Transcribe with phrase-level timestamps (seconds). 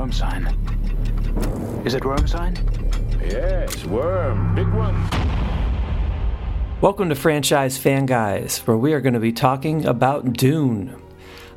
[0.00, 0.46] worm sign.
[1.84, 2.56] Is it worm sign?
[3.22, 4.54] Yes, worm.
[4.54, 4.96] Big one.
[6.80, 10.98] Welcome to Franchise Fan Guys, where we are going to be talking about Dune.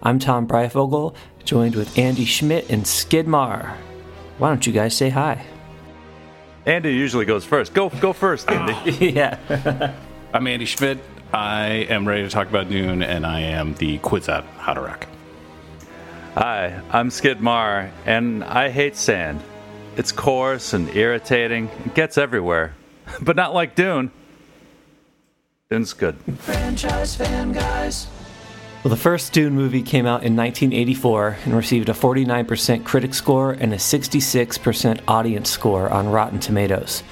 [0.01, 3.77] I'm Tom Breifogel, joined with Andy Schmidt and Skidmar.
[4.39, 5.45] Why don't you guys say hi?
[6.65, 7.73] Andy usually goes first.
[7.73, 9.05] Go, go first, Andy.
[9.13, 9.93] yeah.
[10.33, 10.99] I'm Andy Schmidt.
[11.31, 15.12] I am ready to talk about Dune, and I am the Kwisatz Haderach.
[16.35, 19.39] Hi, I'm Skidmar, and I hate sand.
[19.95, 21.69] It's coarse and irritating.
[21.85, 22.73] It gets everywhere,
[23.21, 24.11] but not like Dune.
[25.69, 26.15] Dune's good.
[26.39, 28.07] Franchise fan guys.
[28.83, 33.51] Well, the first Dune movie came out in 1984 and received a 49% critic score
[33.51, 37.03] and a 66% audience score on Rotten Tomatoes.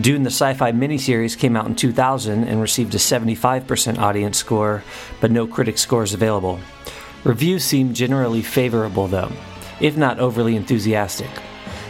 [0.00, 4.84] Dune the sci fi miniseries came out in 2000 and received a 75% audience score,
[5.20, 6.60] but no critic scores available.
[7.22, 9.30] Reviews seem generally favorable, though,
[9.78, 11.28] if not overly enthusiastic.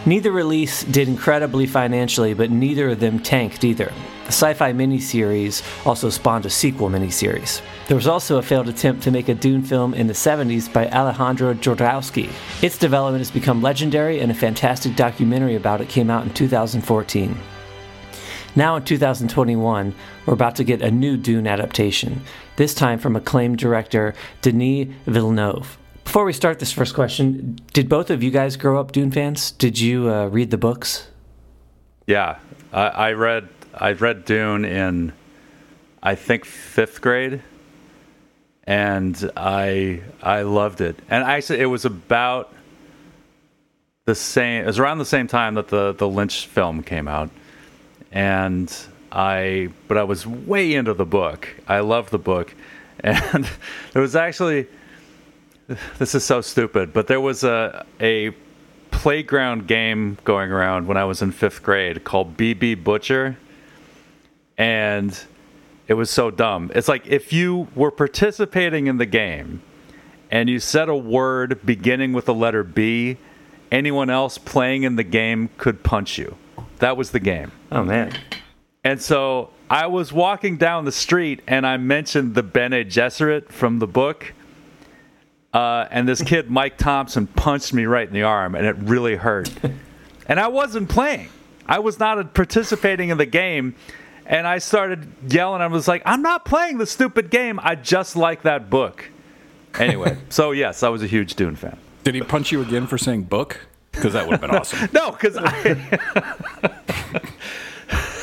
[0.04, 3.92] Neither release did incredibly financially, but neither of them tanked either.
[4.24, 7.60] The sci fi miniseries also spawned a sequel miniseries.
[7.86, 10.88] There was also a failed attempt to make a Dune film in the 70s by
[10.88, 12.30] Alejandro Jodorowsky.
[12.60, 17.36] Its development has become legendary, and a fantastic documentary about it came out in 2014.
[18.56, 19.94] Now in 2021,
[20.26, 22.22] we're about to get a new Dune adaptation,
[22.56, 25.78] this time from acclaimed director Denis Villeneuve.
[26.04, 29.52] Before we start this first question, did both of you guys grow up Dune fans?
[29.52, 31.06] Did you uh, read the books?
[32.08, 32.38] Yeah,
[32.72, 35.12] I, I read I read Dune in
[36.02, 37.42] I think fifth grade,
[38.64, 40.98] and I I loved it.
[41.08, 42.52] And actually, it was about
[44.06, 44.64] the same.
[44.64, 47.30] It was around the same time that the the Lynch film came out,
[48.10, 48.74] and
[49.12, 51.48] I but I was way into the book.
[51.68, 52.54] I loved the book,
[53.00, 53.48] and
[53.92, 54.66] there was actually
[55.98, 58.32] this is so stupid, but there was a a
[58.90, 63.38] playground game going around when I was in fifth grade called BB Butcher,
[64.58, 65.18] and
[65.88, 66.70] it was so dumb.
[66.74, 69.62] It's like if you were participating in the game
[70.30, 73.16] and you said a word beginning with the letter B,
[73.72, 76.36] anyone else playing in the game could punch you.
[76.80, 77.52] That was the game.
[77.70, 78.12] Oh man.
[78.82, 83.78] And so I was walking down the street and I mentioned the Bene Gesserit from
[83.78, 84.32] the book.
[85.52, 89.16] Uh, and this kid, Mike Thompson, punched me right in the arm and it really
[89.16, 89.50] hurt.
[90.26, 91.28] and I wasn't playing,
[91.66, 93.74] I was not participating in the game.
[94.26, 95.60] And I started yelling.
[95.60, 97.58] I was like, I'm not playing the stupid game.
[97.60, 99.10] I just like that book.
[99.76, 101.76] Anyway, so yes, I was a huge Dune fan.
[102.04, 103.66] Did he punch you again for saying book?
[103.92, 104.88] Because that would have been awesome.
[104.92, 105.50] no, because I.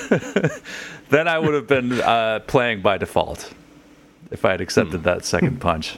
[1.09, 3.53] then I would have been uh, playing by default
[4.31, 5.97] if I had accepted that second punch.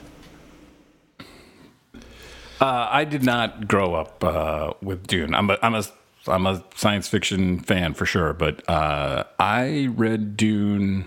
[2.60, 5.34] Uh, I did not grow up uh, with Dune.
[5.34, 5.84] I'm a, I'm a
[6.26, 11.06] I'm a science fiction fan for sure, but uh, I read Dune.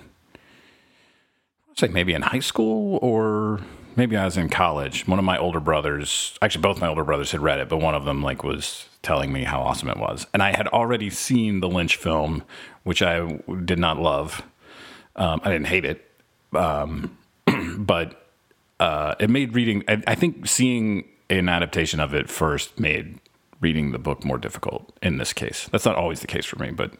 [1.71, 3.61] I'd say maybe in high school or
[3.95, 5.07] maybe I was in college.
[5.07, 7.95] One of my older brothers, actually both my older brothers had read it, but one
[7.95, 11.59] of them like was telling me how awesome it was, and I had already seen
[11.59, 12.43] the Lynch film,
[12.83, 14.41] which I did not love.
[15.15, 16.09] Um, I didn't hate it,
[16.53, 17.17] um,
[17.77, 18.29] but
[18.79, 19.83] uh, it made reading.
[19.87, 23.19] I, I think seeing an adaptation of it first made
[23.59, 25.69] reading the book more difficult in this case.
[25.71, 26.93] That's not always the case for me, but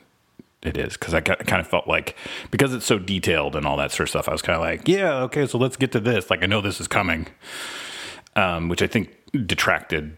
[0.63, 2.15] it is because I kind of felt like
[2.51, 4.29] because it's so detailed and all that sort of stuff.
[4.29, 6.29] I was kind of like, yeah, okay, so let's get to this.
[6.29, 7.27] Like I know this is coming,
[8.35, 9.15] um, which I think
[9.45, 10.17] detracted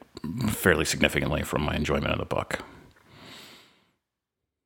[0.50, 2.60] fairly significantly from my enjoyment of the book.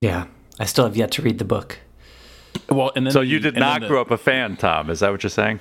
[0.01, 0.27] Yeah,
[0.59, 1.79] I still have yet to read the book.
[2.69, 4.89] Well, and then so the, you did not the, grow up a fan, Tom.
[4.89, 5.59] Is that what you're saying?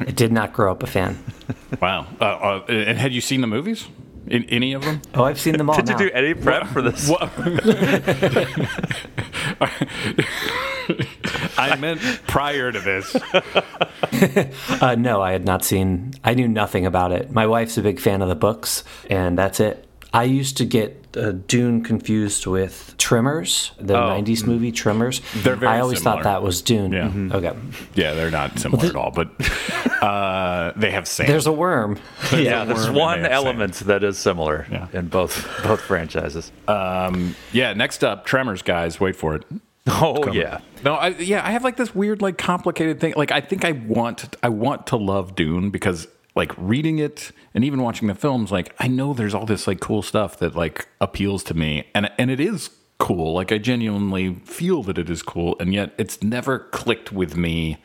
[0.00, 1.22] I did not grow up a fan.
[1.80, 2.06] wow.
[2.20, 3.86] Uh, uh, and had you seen the movies?
[4.30, 5.02] In any of them?
[5.14, 5.76] Oh, I've seen them all.
[5.76, 5.98] Did now.
[5.98, 7.10] you do any prep what, for this?
[11.58, 13.14] I meant prior to this.
[14.82, 16.14] uh, no, I had not seen.
[16.24, 17.30] I knew nothing about it.
[17.30, 19.87] My wife's a big fan of the books, and that's it.
[20.12, 25.20] I used to get uh, Dune confused with Tremors, the oh, 90s movie Tremors.
[25.34, 26.22] They're very I always similar.
[26.22, 26.92] thought that was Dune.
[26.92, 27.08] Yeah.
[27.08, 27.32] Mm-hmm.
[27.32, 27.56] Okay.
[27.94, 31.28] Yeah, they're not similar well, at all, but uh, they have sand.
[31.28, 31.98] There's a worm.
[32.30, 33.90] There's yeah, a there's one element sand.
[33.90, 34.88] that is similar yeah.
[34.92, 36.52] in both both franchises.
[36.66, 39.00] Um, yeah, next up, Tremors, guys.
[39.00, 39.44] Wait for it.
[39.86, 40.60] Oh yeah.
[40.84, 43.14] No, I, yeah, I have like this weird, like complicated thing.
[43.16, 46.06] Like, I think I want, I want to love Dune because
[46.38, 49.80] like reading it and even watching the films, like I know there's all this like
[49.80, 53.34] cool stuff that like appeals to me, and and it is cool.
[53.34, 57.78] Like I genuinely feel that it is cool, and yet it's never clicked with me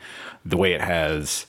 [0.44, 1.46] the way it has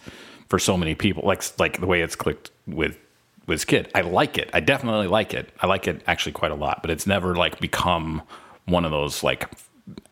[0.49, 1.23] for so many people.
[1.25, 2.97] Like like the way it's clicked with
[3.45, 3.91] with kid.
[3.93, 4.49] I like it.
[4.51, 5.51] I definitely like it.
[5.61, 8.23] I like it actually quite a lot, but it's never like become
[8.65, 9.47] one of those like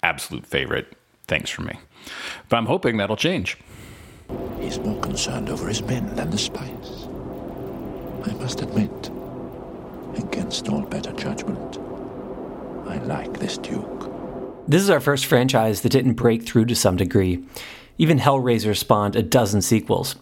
[0.03, 0.95] absolute favorite
[1.27, 1.79] things for me.
[2.49, 3.57] But I'm hoping that'll change.
[4.59, 7.07] He's more concerned over his men than the spice.
[8.25, 9.09] I must admit,
[10.17, 11.77] against all better judgment,
[12.87, 14.09] I like this Duke.
[14.67, 17.43] This is our first franchise that didn't break through to some degree.
[17.97, 20.15] Even Hellraiser spawned a dozen sequels.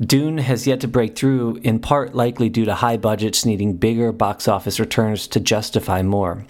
[0.00, 4.12] Dune has yet to break through, in part likely due to high budgets needing bigger
[4.12, 6.44] box office returns to justify more.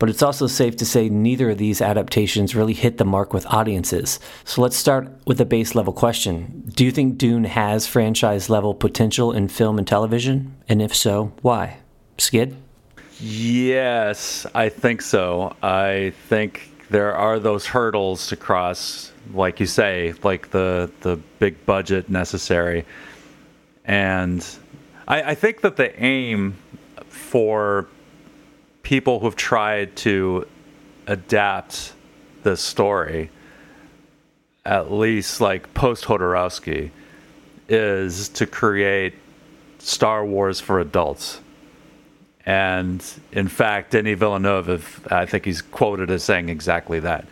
[0.00, 3.46] But it's also safe to say neither of these adaptations really hit the mark with
[3.46, 4.18] audiences.
[4.44, 8.74] So let's start with a base level question Do you think Dune has franchise level
[8.74, 10.56] potential in film and television?
[10.68, 11.76] And if so, why?
[12.16, 12.56] Skid?
[13.20, 15.54] Yes, I think so.
[15.62, 21.66] I think there are those hurdles to cross, like you say, like the the big
[21.66, 22.86] budget necessary,
[23.84, 24.46] and
[25.06, 26.56] I, I think that the aim
[27.06, 27.86] for
[28.90, 30.44] people who've tried to
[31.06, 31.92] adapt
[32.42, 33.30] the story,
[34.64, 36.90] at least like post Jodorowsky,
[37.68, 39.14] is to create
[39.78, 41.40] Star Wars for adults.
[42.44, 43.00] And
[43.30, 47.28] in fact, Denis Villeneuve, I think he's quoted as saying exactly that.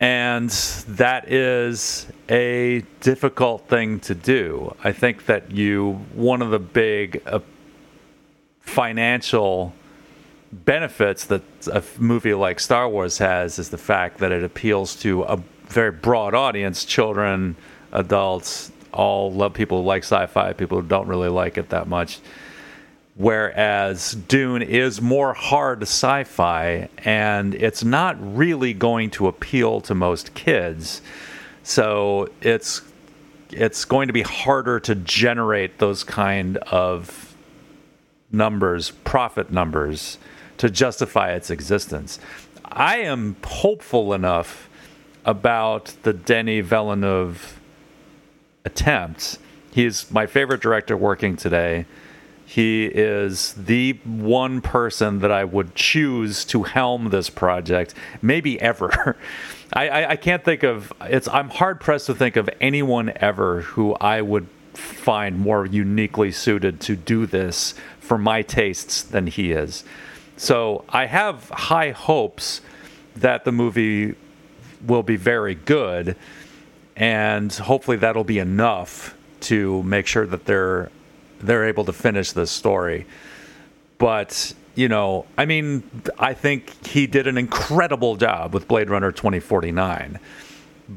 [0.00, 4.74] And that is a difficult thing to do.
[4.82, 7.40] I think that you, one of the big uh,
[8.62, 9.74] financial
[10.52, 15.22] benefits that a movie like Star Wars has is the fact that it appeals to
[15.22, 17.56] a very broad audience children,
[17.92, 21.88] adults, all love people who like sci fi, people who don't really like it that
[21.88, 22.20] much.
[23.14, 29.94] Whereas Dune is more hard sci fi and it's not really going to appeal to
[29.94, 31.02] most kids.
[31.62, 32.82] So it's
[33.50, 37.34] it's going to be harder to generate those kind of
[38.30, 40.16] numbers, profit numbers
[40.62, 42.20] to justify its existence.
[42.64, 44.70] I am hopeful enough
[45.24, 47.58] about the Denis Villeneuve
[48.64, 49.40] attempt.
[49.72, 51.84] He's my favorite director working today.
[52.46, 59.16] He is the one person that I would choose to helm this project, maybe ever.
[59.72, 61.26] I, I, I can't think of it's.
[61.26, 66.80] I'm hard pressed to think of anyone ever who I would find more uniquely suited
[66.82, 69.82] to do this for my tastes than he is.
[70.42, 72.62] So I have high hopes
[73.14, 74.16] that the movie
[74.84, 76.16] will be very good,
[76.96, 80.90] and hopefully that'll be enough to make sure that they're
[81.38, 83.06] they're able to finish this story.
[83.98, 89.12] But you know, I mean, I think he did an incredible job with Blade Runner
[89.12, 90.18] 2049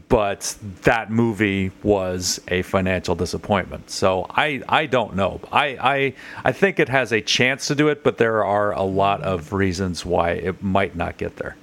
[0.10, 3.90] but that movie was a financial disappointment.
[3.90, 5.40] So I, I don't know.
[5.52, 8.84] I, I I think it has a chance to do it, but there are a
[8.84, 11.56] lot of reasons why it might not get there.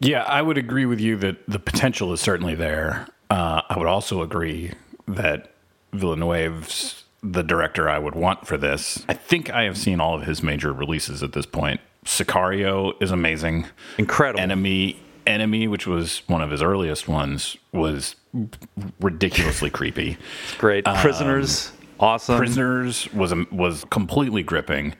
[0.00, 3.06] Yeah, I would agree with you that the potential is certainly there.
[3.30, 4.72] Uh, I would also agree
[5.06, 5.52] that
[5.92, 9.04] Villeneuve's the director I would want for this.
[9.08, 11.80] I think I have seen all of his major releases at this point.
[12.04, 13.66] Sicario is amazing.
[13.96, 14.40] Incredible.
[14.40, 18.16] Enemy Enemy, which was one of his earliest ones, was
[19.00, 20.16] ridiculously creepy.
[20.58, 20.84] Great.
[20.84, 22.36] Prisoners, um, awesome.
[22.38, 24.94] Prisoners was was completely gripping.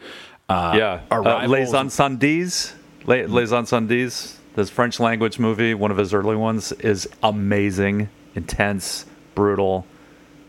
[0.48, 1.00] Uh, yeah.
[1.10, 2.74] Uh, Les Incendies,
[3.06, 9.06] Les, Les Incendies, this French language movie, one of his early ones, is amazing, intense,
[9.34, 9.86] brutal,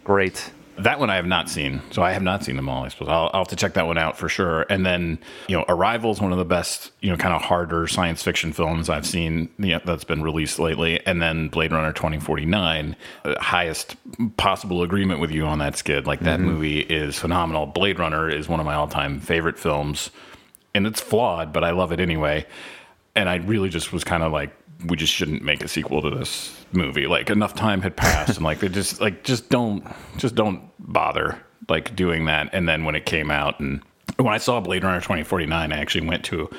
[0.03, 0.51] great.
[0.77, 2.83] That one I have not seen, so I have not seen them all.
[2.83, 4.65] I suppose I'll, I'll have to check that one out for sure.
[4.69, 7.85] And then, you know, Arrival is one of the best, you know, kind of harder
[7.85, 11.05] science fiction films I've seen yeah, that's been released lately.
[11.05, 13.95] And then Blade Runner 2049, uh, highest
[14.37, 16.07] possible agreement with you on that skid.
[16.07, 16.49] Like that mm-hmm.
[16.49, 17.67] movie is phenomenal.
[17.67, 20.09] Blade Runner is one of my all time favorite films,
[20.73, 22.45] and it's flawed, but I love it anyway.
[23.15, 26.09] And I really just was kind of like, we just shouldn't make a sequel to
[26.09, 27.07] this movie.
[27.07, 29.85] Like enough time had passed, and like they just like just don't
[30.17, 32.49] just don't bother like doing that.
[32.53, 33.81] And then when it came out, and
[34.17, 36.49] when I saw Blade Runner twenty forty nine, I actually went to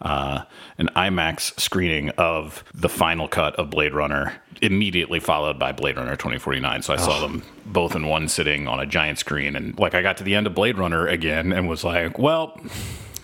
[0.00, 0.42] uh,
[0.78, 6.16] an IMAX screening of the final cut of Blade Runner, immediately followed by Blade Runner
[6.16, 6.82] twenty forty nine.
[6.82, 10.02] So I saw them both in one sitting on a giant screen, and like I
[10.02, 12.60] got to the end of Blade Runner again, and was like, well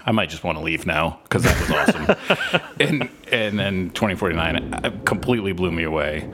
[0.05, 2.63] I might just want to leave now because that was awesome.
[2.81, 6.31] and and then 2049 uh, completely blew me away.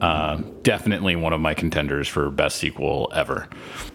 [0.00, 3.48] Uh, definitely one of my contenders for best sequel ever.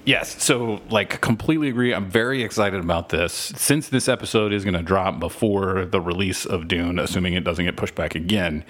[0.05, 1.93] Yes, so like completely agree.
[1.93, 3.33] I'm very excited about this.
[3.33, 7.65] Since this episode is going to drop before the release of Dune, assuming it doesn't
[7.65, 8.63] get pushed back again,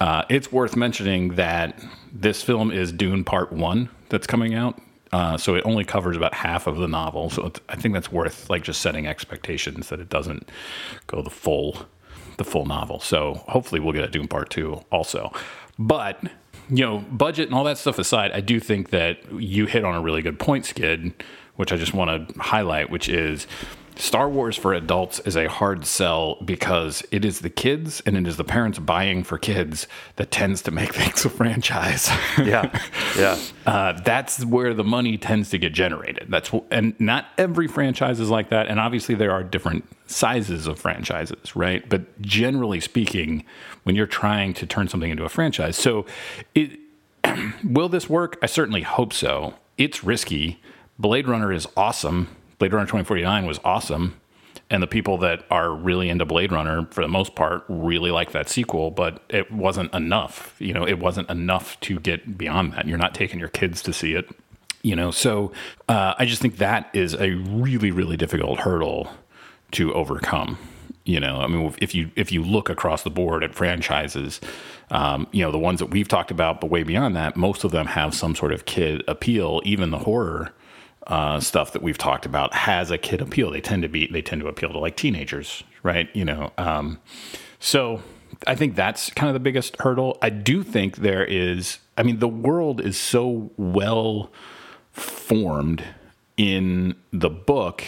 [0.00, 1.78] uh, it's worth mentioning that
[2.12, 4.80] this film is Dune Part One that's coming out
[5.12, 7.30] Uh, so it only covers about half of the novel.
[7.30, 10.50] So I think that's worth like just setting expectations that it doesn't
[11.06, 11.86] go the full
[12.36, 13.00] the full novel.
[13.00, 15.32] So hopefully we'll get a Dune Part Two also.
[15.78, 16.22] But
[16.70, 19.94] you know, budget and all that stuff aside, I do think that you hit on
[19.94, 21.24] a really good point, Skid,
[21.56, 23.46] which I just want to highlight, which is
[23.98, 28.28] Star Wars for adults is a hard sell because it is the kids and it
[28.28, 32.08] is the parents buying for kids that tends to make things a franchise.
[32.38, 32.80] Yeah,
[33.18, 33.36] yeah.
[33.66, 36.28] uh, that's where the money tends to get generated.
[36.30, 38.68] That's and not every franchise is like that.
[38.68, 41.86] And obviously there are different sizes of franchises, right?
[41.88, 43.44] But generally speaking,
[43.82, 46.06] when you're trying to turn something into a franchise, so
[46.54, 46.78] it
[47.64, 48.38] will this work?
[48.40, 49.54] I certainly hope so.
[49.76, 50.62] It's risky.
[51.00, 54.20] Blade Runner is awesome Blade Runner 2049 was awesome.
[54.70, 58.32] And the people that are really into Blade Runner, for the most part, really like
[58.32, 60.54] that sequel, but it wasn't enough.
[60.58, 62.86] You know, it wasn't enough to get beyond that.
[62.86, 64.28] You're not taking your kids to see it.
[64.82, 65.52] You know, so
[65.88, 69.10] uh, I just think that is a really, really difficult hurdle
[69.72, 70.58] to overcome.
[71.04, 74.40] You know, I mean, if you if you look across the board at franchises,
[74.90, 77.70] um, you know, the ones that we've talked about, but way beyond that, most of
[77.70, 79.62] them have some sort of kid appeal.
[79.64, 80.52] Even the horror
[81.08, 83.50] uh, stuff that we've talked about has a kid appeal.
[83.50, 86.08] They tend to be they tend to appeal to like teenagers, right?
[86.14, 87.00] You know, um,
[87.58, 88.02] so
[88.46, 90.18] I think that's kind of the biggest hurdle.
[90.22, 91.78] I do think there is.
[91.96, 94.30] I mean, the world is so well
[94.92, 95.84] formed
[96.36, 97.82] in the book.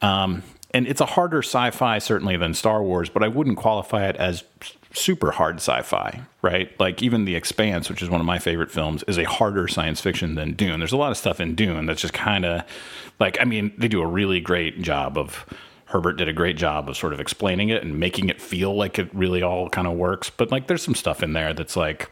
[0.00, 0.42] Um,
[0.74, 4.42] and it's a harder sci-fi certainly than Star Wars, but I wouldn't qualify it as
[4.94, 6.78] super hard sci-fi, right?
[6.78, 10.00] Like even The Expanse, which is one of my favorite films, is a harder science
[10.00, 10.80] fiction than Dune.
[10.80, 12.62] There's a lot of stuff in Dune that's just kind of
[13.18, 15.46] like I mean, they do a really great job of
[15.86, 18.98] Herbert did a great job of sort of explaining it and making it feel like
[18.98, 22.10] it really all kind of works, but like there's some stuff in there that's like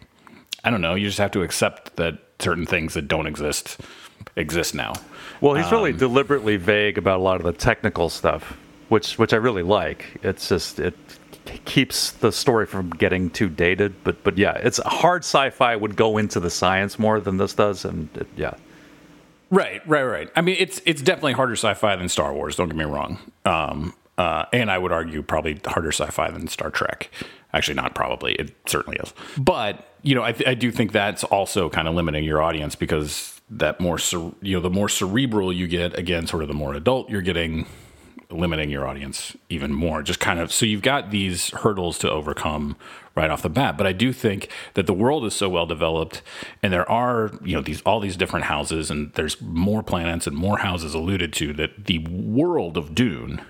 [0.62, 3.80] I don't know, you just have to accept that certain things that don't exist
[4.36, 4.94] exist now.
[5.40, 8.58] Well, he's really um, deliberately vague about a lot of the technical stuff,
[8.88, 10.18] which which I really like.
[10.22, 10.94] It's just it
[11.64, 13.94] keeps the story from getting too dated.
[14.04, 17.84] But but yeah, it's hard sci-fi would go into the science more than this does,
[17.84, 18.54] and it, yeah.
[19.50, 20.30] Right, right, right.
[20.36, 22.56] I mean, it's it's definitely harder sci-fi than Star Wars.
[22.56, 23.18] Don't get me wrong.
[23.44, 27.10] Um, uh, and I would argue probably harder sci-fi than Star Trek.
[27.52, 28.34] Actually, not probably.
[28.34, 29.12] It certainly is.
[29.36, 32.74] But you know, I, th- I do think that's also kind of limiting your audience
[32.74, 33.98] because that more,
[34.40, 37.66] you know, the more cerebral you get, again, sort of the more adult you're getting,
[38.30, 40.02] limiting your audience even more.
[40.02, 42.76] Just kind of so you've got these hurdles to overcome
[43.14, 43.76] right off the bat.
[43.76, 46.22] But I do think that the world is so well developed,
[46.62, 50.36] and there are you know these all these different houses, and there's more planets and
[50.36, 53.42] more houses alluded to that the world of Dune.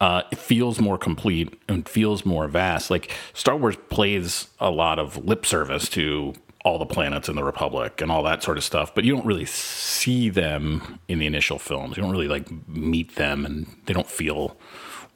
[0.00, 2.90] Uh, it feels more complete and feels more vast.
[2.90, 6.32] Like Star Wars plays a lot of lip service to
[6.64, 9.24] all the planets in the Republic and all that sort of stuff, but you don't
[9.24, 11.96] really see them in the initial films.
[11.96, 14.56] You don't really like meet them, and they don't feel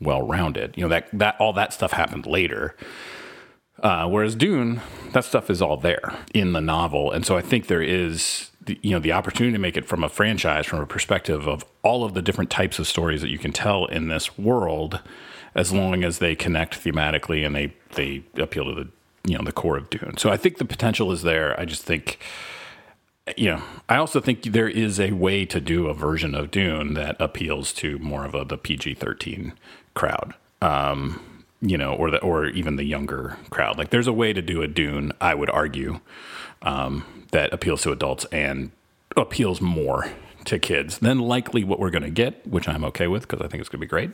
[0.00, 0.74] well rounded.
[0.76, 2.76] You know that that all that stuff happened later.
[3.82, 4.80] Uh, whereas Dune,
[5.12, 8.78] that stuff is all there in the novel, and so I think there is the,
[8.82, 12.04] you know the opportunity to make it from a franchise, from a perspective of all
[12.04, 15.00] of the different types of stories that you can tell in this world,
[15.54, 18.88] as long as they connect thematically and they they appeal to the
[19.24, 20.16] you know the core of Dune.
[20.18, 21.58] So I think the potential is there.
[21.58, 22.18] I just think
[23.36, 26.92] you know, I also think there is a way to do a version of Dune
[26.94, 29.54] that appeals to more of a the PG thirteen
[29.94, 30.34] crowd.
[30.60, 31.20] Um,
[31.60, 33.78] you know, or the or even the younger crowd.
[33.78, 36.00] Like there's a way to do a Dune, I would argue,
[36.62, 38.70] um, that appeals to adults and
[39.16, 40.10] appeals more
[40.44, 43.48] to kids than likely what we're going to get, which I'm okay with because I
[43.48, 44.10] think it's going to be great.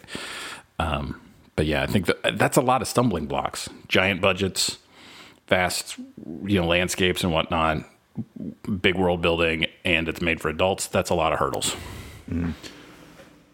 [0.79, 1.21] Um,
[1.57, 3.69] but yeah, I think that that's a lot of stumbling blocks.
[3.89, 4.79] Giant budgets,
[5.51, 5.99] vast
[6.45, 7.85] you know landscapes and whatnot,
[8.81, 10.87] big world building, and it's made for adults.
[10.87, 11.77] That's a lot of hurdles.
[12.31, 12.55] Mm.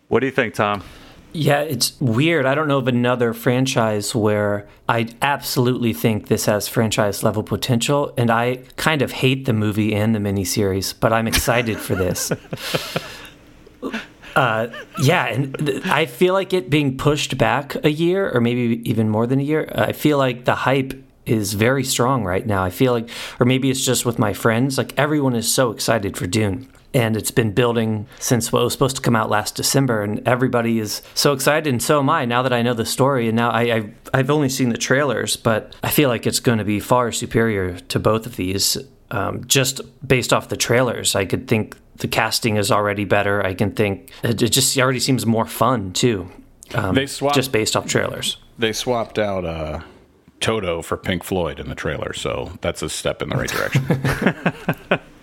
[0.08, 0.84] What do you think, Tom?
[1.32, 2.46] Yeah, it's weird.
[2.46, 8.14] I don't know of another franchise where I absolutely think this has franchise level potential,
[8.16, 12.32] and I kind of hate the movie and the miniseries, but I'm excited for this.
[14.36, 14.68] Uh,
[15.00, 19.08] yeah, and th- I feel like it being pushed back a year, or maybe even
[19.08, 19.72] more than a year.
[19.74, 20.92] I feel like the hype
[21.26, 22.64] is very strong right now.
[22.64, 23.08] I feel like,
[23.40, 26.68] or maybe it's just with my friends, like everyone is so excited for Dune.
[26.94, 30.78] And it's been building since what was supposed to come out last December, and everybody
[30.78, 32.24] is so excited, and so am I.
[32.24, 35.36] Now that I know the story, and now I, I've, I've only seen the trailers,
[35.36, 38.78] but I feel like it's going to be far superior to both of these.
[39.10, 43.44] Um, just based off the trailers, I could think the casting is already better.
[43.44, 46.30] I can think it just already seems more fun too.
[46.74, 48.38] Um, they swapped, just based off trailers.
[48.58, 49.80] They swapped out uh,
[50.40, 55.00] Toto for Pink Floyd in the trailer, so that's a step in the right direction.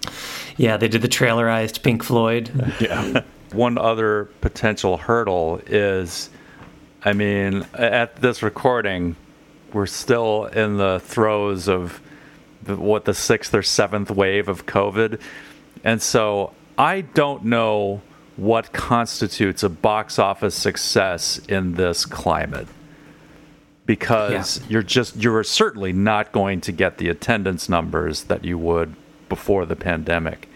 [0.57, 2.51] Yeah, they did the trailerized Pink Floyd.
[2.79, 3.23] Yeah.
[3.53, 6.31] One other potential hurdle is,
[7.05, 9.15] I mean, at this recording,
[9.71, 12.01] we're still in the throes of
[12.63, 15.21] the, what the sixth or seventh wave of COVID,
[15.83, 18.01] and so I don't know
[18.37, 22.67] what constitutes a box office success in this climate
[23.85, 24.63] because Yeah.
[24.69, 28.95] you're just you're certainly not going to get the attendance numbers that you would
[29.29, 30.47] before the pandemic.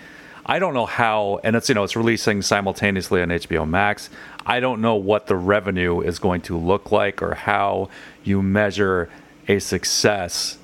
[0.45, 4.09] I don't know how and it's you know it's releasing simultaneously on HBO Max.
[4.45, 7.89] I don't know what the revenue is going to look like or how
[8.23, 9.09] you measure
[9.49, 10.57] a success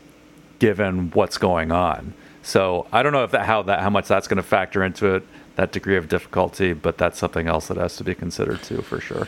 [0.60, 2.13] given what's going on.
[2.43, 5.15] So I don't know if that how that how much that's going to factor into
[5.15, 5.24] it
[5.55, 9.00] that degree of difficulty, but that's something else that has to be considered too for
[9.00, 9.27] sure.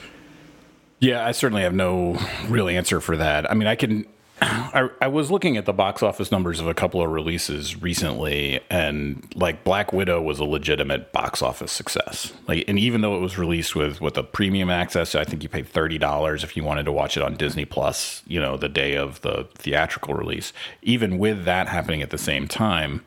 [0.99, 3.49] Yeah, I certainly have no real answer for that.
[3.49, 4.05] I mean, I can.
[4.41, 8.59] I, I was looking at the box office numbers of a couple of releases recently,
[8.69, 12.33] and like Black Widow was a legitimate box office success.
[12.45, 15.49] Like, and even though it was released with with a premium access, I think you
[15.49, 18.23] paid thirty dollars if you wanted to watch it on Disney Plus.
[18.27, 20.51] You know, the day of the theatrical release.
[20.81, 23.05] Even with that happening at the same time,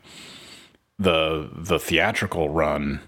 [0.97, 3.01] the the theatrical run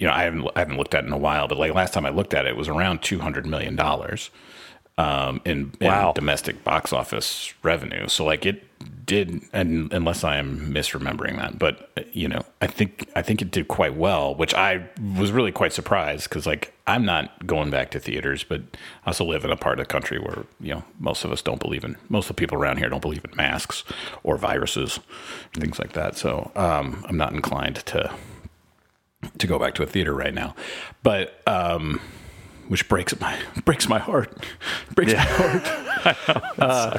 [0.00, 1.92] you know, I haven't I haven't looked at it in a while, but like last
[1.92, 4.30] time I looked at it, it was around two hundred million dollars
[4.96, 8.08] um, in, in domestic box office revenue.
[8.08, 8.64] So like it
[9.04, 13.50] did, and unless I am misremembering that, but you know, I think I think it
[13.50, 17.90] did quite well, which I was really quite surprised because like I'm not going back
[17.90, 18.62] to theaters, but
[19.04, 21.42] I also live in a part of the country where you know most of us
[21.42, 23.84] don't believe in most of the people around here don't believe in masks
[24.22, 24.98] or viruses,
[25.52, 26.16] and things like that.
[26.16, 28.10] So um, I'm not inclined to
[29.38, 30.54] to go back to a theater right now,
[31.02, 32.00] but um,
[32.68, 34.46] which breaks my breaks my heart,
[34.94, 35.86] breaks my heart.
[36.58, 36.98] Uh,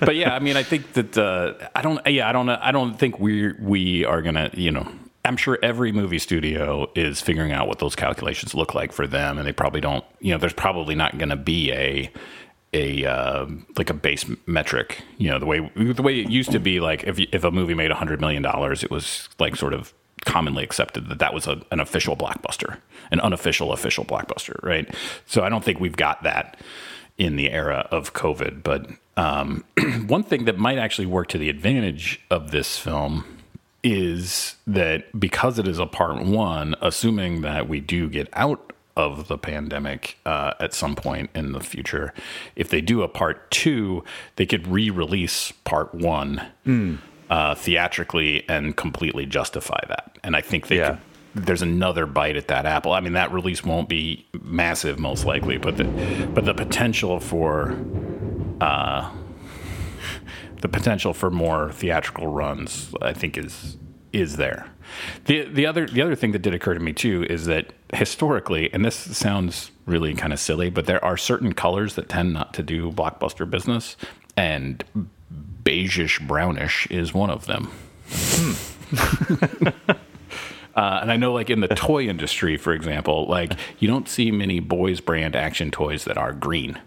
[0.00, 2.06] but yeah, I mean, I think that uh, I don't.
[2.06, 2.50] Yeah, I don't.
[2.50, 4.50] I don't think we we are gonna.
[4.52, 4.86] You know,
[5.24, 9.38] I'm sure every movie studio is figuring out what those calculations look like for them,
[9.38, 10.04] and they probably don't.
[10.20, 12.10] You know, there's probably not going to be a
[12.74, 13.46] a uh,
[13.78, 15.02] like a base metric.
[15.16, 16.80] You know, the way the way it used to be.
[16.80, 20.64] Like if if a movie made hundred million dollars, it was like sort of commonly
[20.64, 22.78] accepted that that was a, an official blockbuster,
[23.10, 24.92] an unofficial official blockbuster, right?
[25.26, 26.58] So I don't think we've got that
[27.18, 28.62] in the era of COVID.
[28.62, 29.64] But um,
[30.06, 33.24] one thing that might actually work to the advantage of this film
[33.82, 39.28] is that because it is a part one, assuming that we do get out of
[39.28, 42.12] the pandemic uh, at some point in the future,
[42.56, 44.02] if they do a part two,
[44.36, 46.42] they could re release part one
[47.30, 50.18] uh, theatrically and completely justify that.
[50.22, 50.90] And I think they Yeah.
[50.90, 50.98] could
[51.46, 52.92] there's another bite at that apple.
[52.94, 55.84] I mean, that release won't be massive, most likely, but the
[56.32, 57.76] but the potential for
[58.62, 59.10] uh,
[60.62, 63.76] the potential for more theatrical runs, I think, is
[64.14, 64.68] is there.
[65.26, 68.72] the the other The other thing that did occur to me too is that historically,
[68.72, 72.54] and this sounds really kind of silly, but there are certain colors that tend not
[72.54, 73.96] to do blockbuster business,
[74.38, 74.82] and
[75.66, 77.70] beigeish brownish is one of them.
[80.74, 84.30] Uh, and I know, like in the toy industry, for example, like you don't see
[84.30, 86.78] many boys brand action toys that are green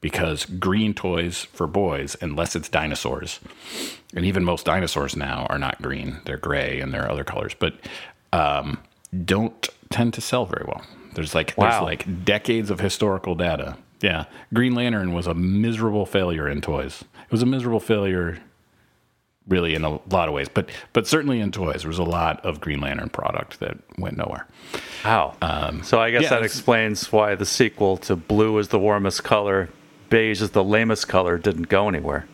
[0.00, 3.40] because green toys for boys, unless it's dinosaurs,
[4.14, 7.52] and even most dinosaurs now are not green; they're gray and there are other colors,
[7.58, 7.74] but
[8.32, 8.78] um,
[9.24, 10.82] don't tend to sell very well.
[11.14, 11.82] There's like there's Wow.
[11.82, 13.76] like decades of historical data.
[14.02, 17.02] Yeah, Green Lantern was a miserable failure in toys.
[17.30, 18.38] It was a miserable failure
[19.46, 22.44] really in a lot of ways, but but certainly in toys, there was a lot
[22.44, 24.48] of Green Lantern product that went nowhere.
[25.04, 25.36] Wow.
[25.40, 29.22] Um, so I guess yeah, that explains why the sequel to Blue is the warmest
[29.22, 29.68] color,
[30.08, 32.26] Beige is the lamest color didn't go anywhere.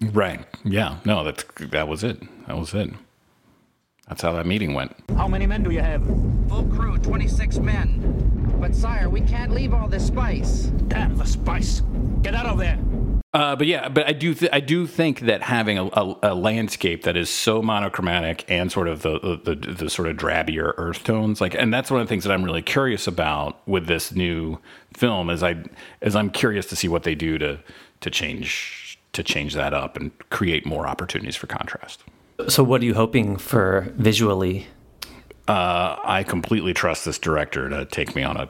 [0.00, 0.46] Right?
[0.64, 0.98] Yeah.
[1.04, 2.20] No, that that was it.
[2.46, 2.90] That was it.
[4.06, 4.94] That's how that meeting went.
[5.16, 6.04] How many men do you have?
[6.48, 8.58] Full crew, 26 men.
[8.60, 10.66] But sire, we can't leave all this spice.
[10.86, 11.82] Damn the spice.
[12.22, 12.78] Get out of there.
[13.34, 16.34] Uh, but yeah, but I do th- I do think that having a, a, a
[16.34, 20.74] landscape that is so monochromatic and sort of the, the the the sort of drabbier
[20.76, 23.86] earth tones, like, and that's one of the things that I'm really curious about with
[23.86, 24.58] this new
[24.94, 25.30] film.
[25.30, 25.64] Is I
[26.02, 27.58] is I'm curious to see what they do to
[28.00, 32.04] to change to change that up and create more opportunities for contrast.
[32.48, 34.66] So, what are you hoping for visually?
[35.48, 38.48] Uh, I completely trust this director to take me on a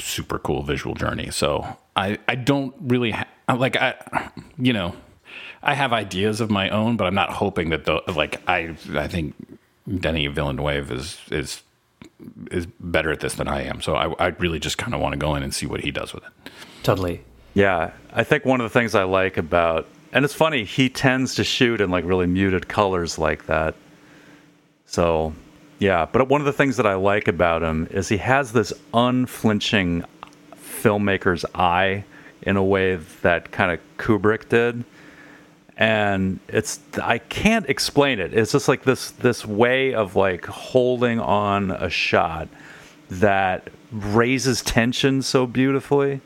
[0.00, 1.30] super cool visual journey.
[1.30, 4.94] So I, I don't really ha- like I, you know,
[5.62, 9.08] I have ideas of my own, but I'm not hoping that the like I I
[9.08, 9.34] think
[10.00, 11.62] Denis Villeneuve is is
[12.50, 13.80] is better at this than I am.
[13.80, 15.90] So I I really just kind of want to go in and see what he
[15.90, 16.52] does with it.
[16.82, 17.22] Totally.
[17.54, 21.34] Yeah, I think one of the things I like about, and it's funny, he tends
[21.34, 23.74] to shoot in like really muted colors like that.
[24.86, 25.34] So,
[25.78, 26.06] yeah.
[26.10, 30.04] But one of the things that I like about him is he has this unflinching
[30.72, 32.04] filmmaker's eye
[32.42, 34.84] in a way that kind of Kubrick did.
[35.76, 38.34] And it's I can't explain it.
[38.34, 42.48] It's just like this this way of like holding on a shot
[43.10, 46.20] that raises tension so beautifully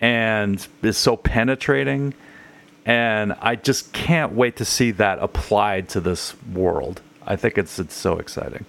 [0.00, 2.14] and is so penetrating
[2.86, 7.02] and I just can't wait to see that applied to this world.
[7.26, 8.64] I think it's it's so exciting.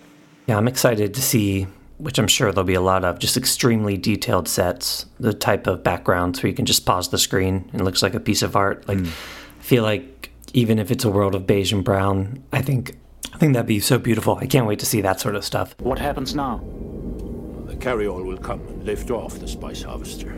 [0.48, 3.98] Yeah, I'm excited to see, which I'm sure there'll be a lot of, just extremely
[3.98, 7.84] detailed sets, the type of backgrounds where you can just pause the screen and it
[7.84, 8.88] looks like a piece of art.
[8.88, 9.08] Like, mm.
[9.08, 12.98] I feel like even if it's a world of beige and brown, I think
[13.34, 14.38] I think that'd be so beautiful.
[14.38, 15.76] I can't wait to see that sort of stuff.
[15.80, 16.58] What happens now?
[17.68, 20.34] The carryall will come and lift off the spice harvester.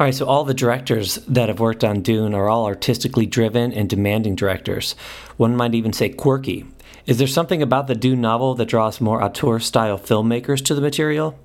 [0.00, 3.72] All right, so all the directors that have worked on Dune are all artistically driven
[3.72, 4.96] and demanding directors.
[5.36, 6.66] One might even say quirky.
[7.06, 10.80] Is there something about the Dune novel that draws more auteur style filmmakers to the
[10.80, 11.38] material?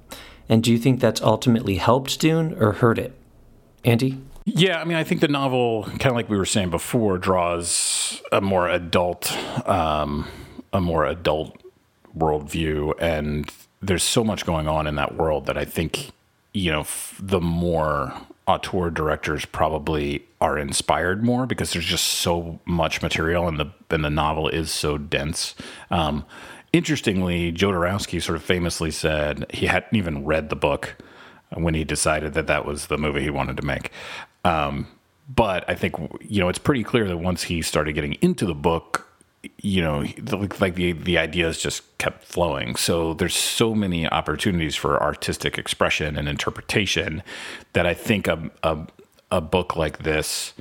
[0.48, 3.14] And do you think that's ultimately helped Dune or hurt it?
[3.84, 4.22] Andy?
[4.46, 8.22] Yeah, I mean, I think the novel, kind of like we were saying before, draws
[8.32, 9.36] a more adult,
[9.68, 10.28] um,
[10.72, 11.62] a more adult
[12.18, 16.12] worldview, and there's so much going on in that world that I think,
[16.54, 18.14] you know, f- the more
[18.48, 24.04] auteur directors probably are inspired more because there's just so much material and the and
[24.04, 25.54] the novel is so dense.
[25.92, 26.26] Um,
[26.72, 30.96] interestingly, Jodorowsky sort of famously said he hadn't even read the book
[31.54, 33.92] when he decided that that was the movie he wanted to make.
[34.44, 34.88] Um,
[35.30, 38.56] but I think you know it's pretty clear that once he started getting into the
[38.56, 39.07] book,
[39.62, 40.06] you know,
[40.60, 42.76] like the the ideas just kept flowing.
[42.76, 47.24] So there's so many opportunities for artistic expression and interpretation
[47.74, 48.88] that I think a a,
[49.32, 50.54] a book like this,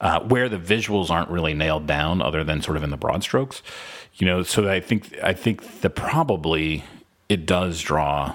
[0.00, 3.22] uh, where the visuals aren't really nailed down, other than sort of in the broad
[3.22, 3.62] strokes,
[4.16, 4.42] you know.
[4.42, 6.84] So I think I think that probably
[7.28, 8.34] it does draw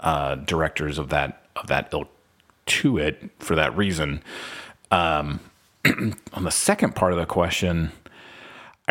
[0.00, 2.08] uh, directors of that of that ilk
[2.66, 4.22] to it for that reason.
[4.90, 5.40] Um,
[6.34, 7.92] on the second part of the question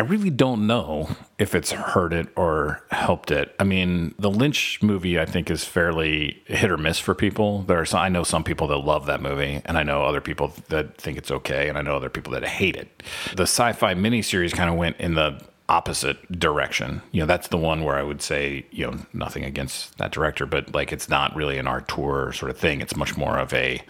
[0.00, 3.54] I really don't know if it's hurt it or helped it.
[3.60, 7.64] I mean, the Lynch movie I think is fairly hit or miss for people.
[7.64, 10.22] There are some, I know some people that love that movie, and I know other
[10.22, 13.02] people that think it's okay, and I know other people that hate it.
[13.36, 17.02] The sci-fi miniseries kind of went in the opposite direction.
[17.12, 20.46] You know, that's the one where I would say, you know, nothing against that director,
[20.46, 22.80] but like it's not really an auteur sort of thing.
[22.80, 23.82] It's much more of a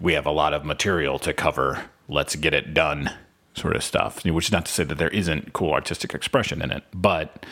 [0.00, 1.84] we have a lot of material to cover.
[2.08, 3.12] Let's get it done
[3.54, 4.24] sort of stuff.
[4.24, 7.44] Which is not to say that there isn't cool artistic expression in it, but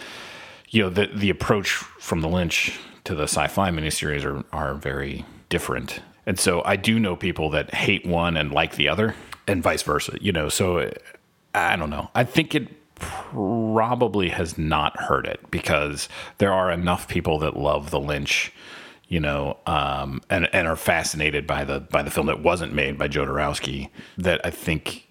[0.70, 5.24] you know the the approach from the Lynch to the sci-fi miniseries are are very
[5.48, 6.00] different.
[6.26, 9.14] And so I do know people that hate one and like the other,
[9.46, 10.16] and vice versa.
[10.20, 10.90] You know, so
[11.54, 12.10] I don't know.
[12.14, 16.08] I think it probably has not hurt it because
[16.38, 18.52] there are enough people that love the Lynch
[19.10, 22.96] you know, um, and and are fascinated by the by the film that wasn't made
[22.96, 23.90] by Jodorowsky.
[24.16, 25.08] That I think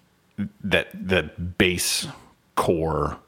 [0.62, 1.22] that the
[1.58, 2.06] base
[2.54, 3.18] core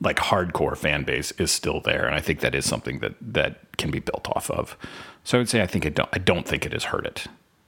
[0.00, 3.76] like hardcore fan base is still there and i think that is something that that
[3.76, 4.76] can be built off of
[5.24, 7.26] so i would say i think i don't i don't think it has hurt it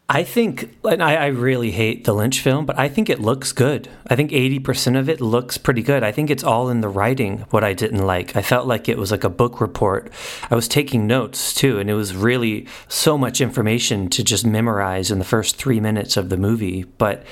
[0.08, 3.50] I think, and I, I, really hate the Lynch film, but I think it looks
[3.50, 3.88] good.
[4.06, 6.04] I think 80% of it looks pretty good.
[6.04, 8.36] I think it's all in the writing, what I didn't like.
[8.36, 10.12] I felt like it was like a book report.
[10.48, 15.10] I was taking notes too, and it was really so much information to just memorize
[15.10, 16.84] in the first three minutes of the movie.
[16.84, 17.24] But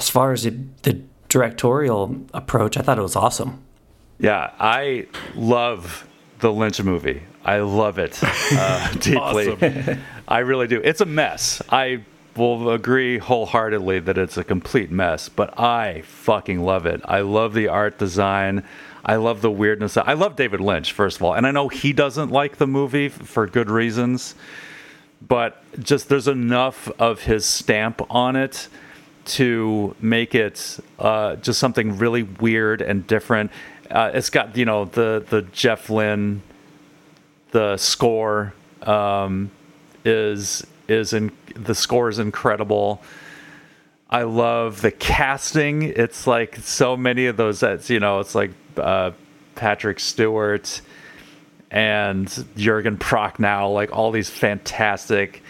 [0.00, 3.62] as far as it, the directorial approach, I thought it was awesome.
[4.18, 6.08] Yeah, I love
[6.38, 7.22] the Lynch movie.
[7.44, 9.98] I love it uh, deeply.
[10.26, 10.80] I really do.
[10.82, 11.60] It's a mess.
[11.68, 12.02] I
[12.34, 17.02] will agree wholeheartedly that it's a complete mess, but I fucking love it.
[17.04, 18.64] I love the art design.
[19.04, 19.98] I love the weirdness.
[19.98, 21.34] I love David Lynch, first of all.
[21.34, 24.34] And I know he doesn't like the movie for good reasons,
[25.20, 28.68] but just there's enough of his stamp on it
[29.30, 33.50] to make it uh, just something really weird and different.
[33.90, 36.42] Uh, it's got you know the the Jeff Lynne,
[37.50, 39.50] the score um,
[40.04, 43.02] is is in the score is incredible.
[44.08, 45.82] I love the casting.
[45.82, 47.60] It's like so many of those.
[47.60, 49.12] That's you know, it's like uh,
[49.54, 50.80] Patrick Stewart
[51.70, 55.42] and Jurgen Prochnow, like all these fantastic,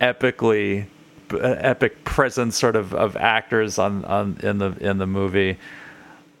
[0.00, 0.86] epically
[1.32, 5.58] Uh, epic presence sort of of actors on on in the in the movie.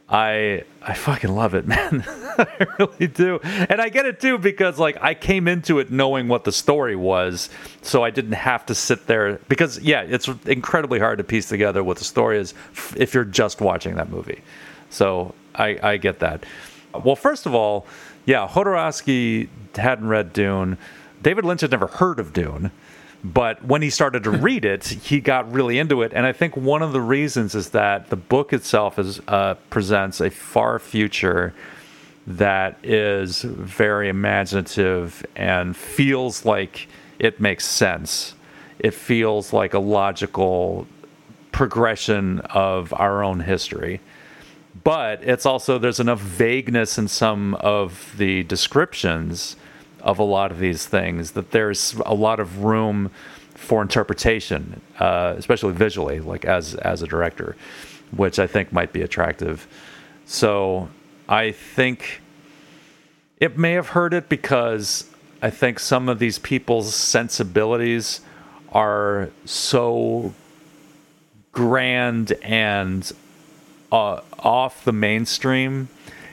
[0.08, 2.04] I I fucking love it, man.
[2.06, 3.38] I really do.
[3.42, 6.96] And I get it too because like I came into it knowing what the story
[6.96, 7.48] was,
[7.82, 11.84] so I didn't have to sit there because yeah, it's incredibly hard to piece together
[11.84, 12.54] what the story is
[12.96, 14.42] if you're just watching that movie.
[14.90, 16.44] So I I get that.
[17.04, 17.86] Well, first of all,
[18.26, 20.76] yeah, Jodorowsky hadn't read Dune.
[21.22, 22.72] David Lynch had never heard of Dune.
[23.22, 26.12] But when he started to read it, he got really into it.
[26.14, 30.20] And I think one of the reasons is that the book itself is, uh, presents
[30.20, 31.54] a far future
[32.26, 38.34] that is very imaginative and feels like it makes sense.
[38.78, 40.86] It feels like a logical
[41.52, 44.00] progression of our own history.
[44.84, 49.56] But it's also, there's enough vagueness in some of the descriptions
[50.02, 53.10] of a lot of these things that there's a lot of room
[53.54, 57.56] for interpretation, uh, especially visually, like as as a director,
[58.16, 59.66] which I think might be attractive.
[60.24, 60.88] So
[61.28, 62.22] I think
[63.38, 65.10] it may have hurt it because
[65.42, 68.20] I think some of these people's sensibilities
[68.72, 70.34] are so
[71.52, 73.10] grand and
[73.90, 75.88] uh, off the mainstream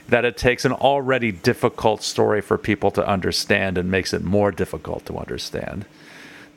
[0.08, 4.52] that it takes an already difficult story for people to understand and makes it more
[4.52, 5.86] difficult to understand.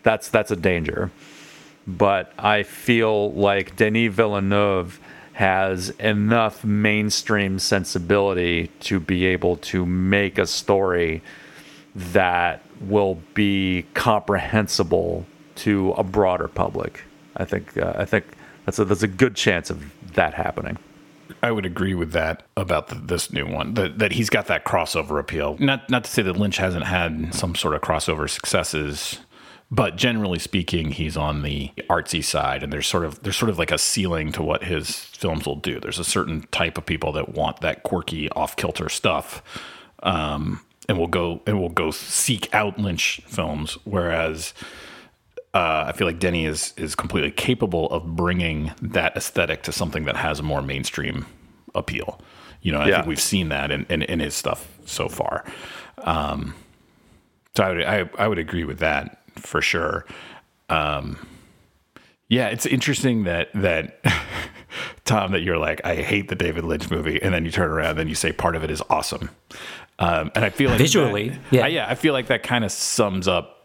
[0.02, 1.10] That's that's a danger.
[1.86, 5.00] But I feel like Denis Villeneuve
[5.32, 11.22] has enough mainstream sensibility to be able to make a story
[11.94, 17.02] that will be comprehensible to a broader public.
[17.36, 18.26] I think uh, I think
[18.64, 20.78] that's a, that's a good chance of that happening.
[21.42, 23.74] I would agree with that about the, this new one.
[23.74, 25.56] That that he's got that crossover appeal.
[25.58, 29.18] Not not to say that Lynch hasn't had some sort of crossover successes,
[29.70, 33.58] but generally speaking, he's on the artsy side, and there's sort of there's sort of
[33.58, 35.78] like a ceiling to what his films will do.
[35.78, 39.42] There's a certain type of people that want that quirky, off kilter stuff,
[40.02, 44.54] um, and will go and will go seek out Lynch films, whereas.
[45.52, 50.04] Uh, I feel like Denny is is completely capable of bringing that aesthetic to something
[50.04, 51.26] that has a more mainstream
[51.74, 52.20] appeal.
[52.62, 52.94] You know, I Yeah.
[52.96, 55.44] think we've seen that in, in, in his stuff so far.
[55.98, 56.54] Um,
[57.56, 60.04] so I would, I, I would agree with that for sure.
[60.68, 61.26] Um,
[62.28, 63.98] yeah, it's interesting that that
[65.04, 67.98] Tom that you're like I hate the David Lynch movie, and then you turn around
[67.98, 69.30] and you say part of it is awesome.
[69.98, 71.64] Um, and I feel like Visually, that- yeah.
[71.64, 73.59] I- yeah, I feel like that kind of sums up.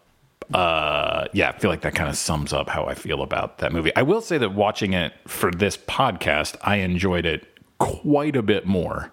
[0.54, 3.74] Uh, yeah, I feel like that kind of sums up how I feel about that
[3.74, 3.92] movie.
[3.96, 7.48] I will say that watching it for this podcast, I enjoyed it
[7.80, 9.12] quite a bit more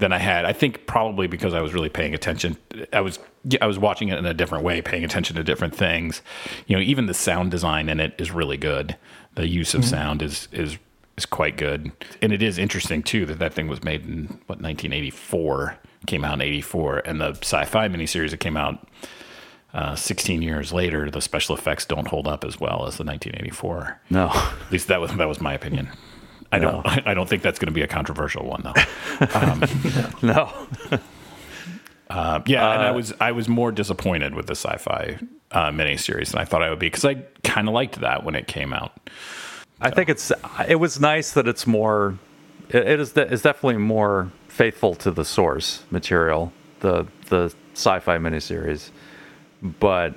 [0.00, 0.44] than I had.
[0.44, 2.56] I think probably because I was really paying attention.
[2.92, 3.18] I was
[3.60, 6.22] I was watching it in a different way, paying attention to different things.
[6.66, 8.96] You know, even the sound design in it is really good.
[9.34, 10.78] The use of sound is is
[11.16, 14.60] is quite good, and it is interesting too that that thing was made in what
[14.60, 18.86] 1984, came out in 84, and the sci-fi miniseries that came out.
[19.72, 24.00] Uh, 16 years later, the special effects don't hold up as well as the 1984.
[24.10, 24.28] No.
[24.28, 25.88] At least that was that was my opinion.
[26.52, 29.66] I don't I don't think that's going to be a controversial one though.
[30.22, 30.52] No.
[32.10, 35.16] Uh, yeah, and I was I was more disappointed with the sci-fi
[35.52, 38.34] uh, miniseries than I thought I would be because I kind of liked that when
[38.34, 38.98] it came out.
[39.80, 40.32] I think it's
[40.68, 42.18] it was nice that it's more
[42.68, 48.90] it, it is it's definitely more faithful to the source material, the the sci-fi miniseries.
[49.62, 50.14] But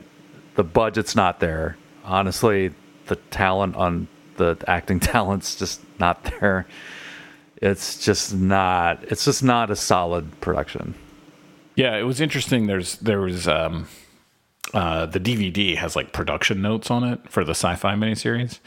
[0.55, 1.77] the budget's not there.
[2.03, 2.73] Honestly,
[3.07, 6.67] the talent on the acting talent's just not there.
[7.57, 10.95] It's just not it's just not a solid production.
[11.75, 12.67] Yeah, it was interesting.
[12.67, 13.87] There's there was um,
[14.73, 18.59] uh, the DVD has like production notes on it for the sci-fi miniseries,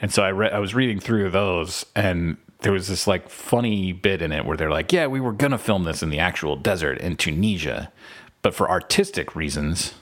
[0.00, 3.92] and so I read I was reading through those, and there was this like funny
[3.92, 6.56] bit in it where they're like, "Yeah, we were gonna film this in the actual
[6.56, 7.90] desert in Tunisia,
[8.42, 9.94] but for artistic reasons."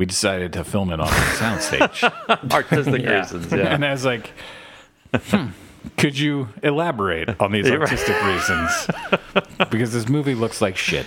[0.00, 2.50] We decided to film it on a soundstage.
[2.50, 3.74] Artistic reasons, yeah.
[3.74, 4.32] And I was like,
[5.14, 5.48] hmm,
[5.98, 8.88] could you elaborate on these artistic reasons?
[9.70, 11.04] Because this movie looks like shit.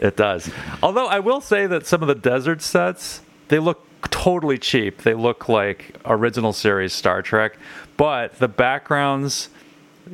[0.00, 0.50] It does.
[0.82, 5.02] Although I will say that some of the desert sets, they look totally cheap.
[5.02, 7.58] They look like original series Star Trek,
[7.98, 9.50] but the backgrounds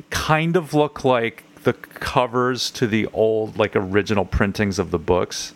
[0.09, 5.53] kind of look like the covers to the old like original printings of the books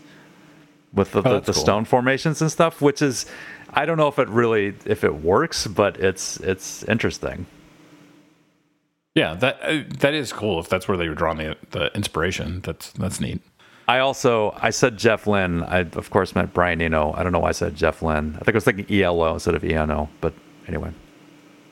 [0.93, 1.62] with the, the, the cool.
[1.62, 3.25] stone formations and stuff, which is
[3.69, 7.45] I don't know if it really if it works, but it's it's interesting.
[9.15, 10.60] Yeah, that uh, that is cool.
[10.60, 13.41] If that's where they were drawing the the inspiration, that's that's neat.
[13.88, 15.63] I also I said Jeff Lynne.
[15.63, 17.13] I of course meant Brian Eno.
[17.13, 18.36] I don't know why I said Jeff Lynne.
[18.36, 20.10] I think I was thinking ELO instead of ENO.
[20.21, 20.34] But
[20.67, 20.91] anyway,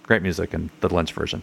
[0.04, 1.42] great music and the Lynch version.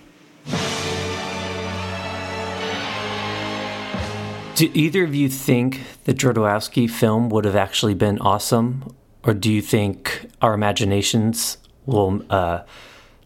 [4.59, 8.93] Do either of you think the Jodorowsky film would have actually been awesome,
[9.23, 12.63] or do you think our imaginations will uh,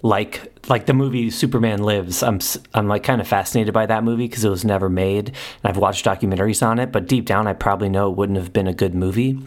[0.02, 2.22] like like the movie Superman Lives.
[2.22, 2.40] I'm
[2.74, 5.76] I'm like kind of fascinated by that movie because it was never made, and I've
[5.76, 6.92] watched documentaries on it.
[6.92, 9.38] But deep down, I probably know it wouldn't have been a good movie,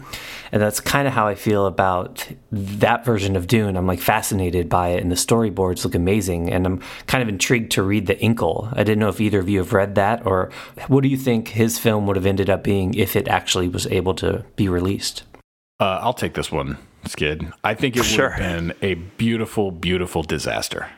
[0.52, 3.76] and that's kind of how I feel about that version of Dune.
[3.76, 7.72] I'm like fascinated by it, and the storyboards look amazing, and I'm kind of intrigued
[7.72, 8.72] to read the Incal.
[8.72, 10.50] I didn't know if either of you have read that, or
[10.88, 13.86] what do you think his film would have ended up being if it actually was
[13.88, 15.22] able to be released?
[15.78, 17.52] Uh, I'll take this one, Skid.
[17.64, 18.30] I think it would Sure.
[18.30, 20.88] have been a beautiful, beautiful disaster.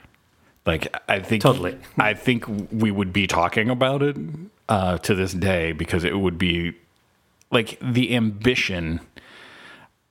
[0.66, 1.78] Like I think Totally.
[1.98, 4.16] I think we would be talking about it
[4.68, 6.74] uh, to this day because it would be
[7.50, 9.00] like the ambition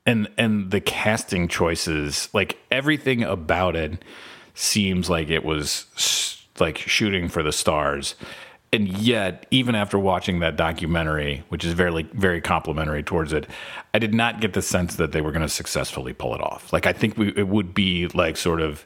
[0.05, 4.03] and and the casting choices, like everything about it
[4.55, 5.85] seems like it was
[6.59, 8.15] like shooting for the stars.
[8.77, 13.49] And yet, even after watching that documentary, which is very very complimentary towards it,
[13.91, 16.71] I did not get the sense that they were going to successfully pull it off.
[16.71, 18.85] Like I think we, it would be like sort of,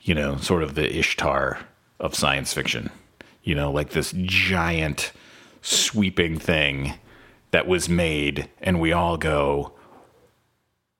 [0.00, 1.58] you know, sort of the Ishtar
[1.98, 2.90] of science fiction.
[3.42, 5.10] You know, like this giant
[5.60, 6.94] sweeping thing
[7.50, 9.72] that was made, and we all go,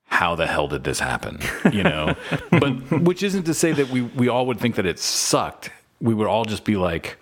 [0.03, 1.39] how the hell did this happen?
[1.71, 2.17] You know,
[2.51, 5.71] but which isn't to say that we we all would think that it sucked.
[6.01, 7.17] We would all just be like,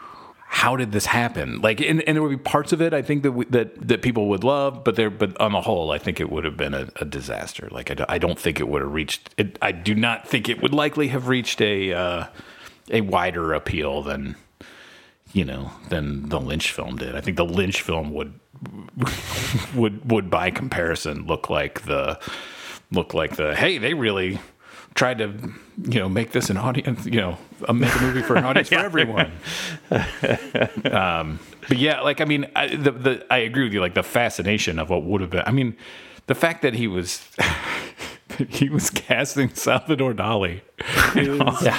[0.54, 1.62] how did this happen?
[1.62, 4.02] Like, and, and there would be parts of it I think that we, that that
[4.02, 6.74] people would love, but there, but on the whole, I think it would have been
[6.74, 7.70] a, a disaster.
[7.72, 9.34] Like, I, I don't think it would have reached.
[9.38, 12.26] It, I do not think it would likely have reached a uh,
[12.90, 14.36] a wider appeal than
[15.32, 17.16] you know than the Lynch film did.
[17.16, 18.38] I think the Lynch film would
[19.74, 22.20] would would by comparison look like the
[22.92, 24.42] look like the hey they really
[24.94, 25.28] tried to
[25.84, 27.38] you know make this an audience you know
[27.74, 29.32] make a movie for an audience for everyone.
[30.92, 34.04] Um but yeah like i mean I, the, the i agree with you like the
[34.04, 35.76] fascination of what would have been i mean
[36.28, 37.22] the fact that he was
[38.50, 40.62] he was casting salvador dali.
[41.16, 41.78] Is Yeah,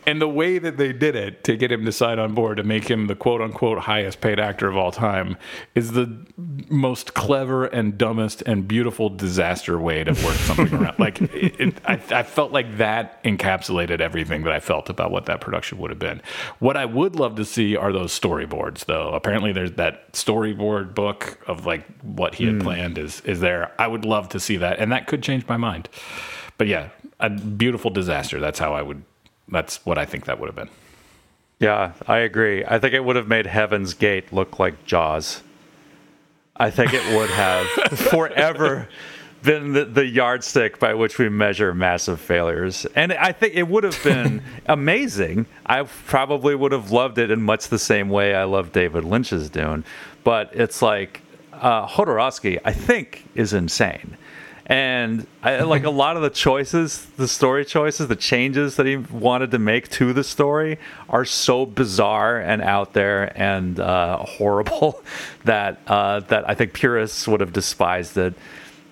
[0.07, 2.63] And the way that they did it to get him to sign on board to
[2.63, 5.37] make him the quote unquote highest paid actor of all time
[5.75, 6.27] is the
[6.69, 10.99] most clever and dumbest and beautiful disaster way to work something around.
[10.99, 15.27] Like, it, it, I, I felt like that encapsulated everything that I felt about what
[15.27, 16.23] that production would have been.
[16.59, 19.11] What I would love to see are those storyboards, though.
[19.11, 22.63] Apparently, there's that storyboard book of like what he had hmm.
[22.63, 23.73] planned is is there.
[23.79, 25.89] I would love to see that, and that could change my mind.
[26.59, 28.41] But yeah, a beautiful disaster.
[28.41, 29.03] That's how I would.
[29.51, 30.71] That's what I think that would have been.
[31.59, 32.65] Yeah, I agree.
[32.65, 35.43] I think it would have made Heaven's Gate look like Jaws.
[36.57, 37.67] I think it would have
[37.99, 38.89] forever
[39.43, 42.87] been the, the yardstick by which we measure massive failures.
[42.95, 45.47] And I think it would have been amazing.
[45.67, 49.49] I probably would have loved it in much the same way I love David Lynch's
[49.51, 49.85] Dune.
[50.25, 54.17] But it's like uh, Jodorowsky, I think, is insane.
[54.71, 58.95] And I, like a lot of the choices, the story choices, the changes that he
[58.95, 60.79] wanted to make to the story
[61.09, 65.03] are so bizarre and out there and uh, horrible
[65.45, 68.35] that uh, that I think purists would have despised it.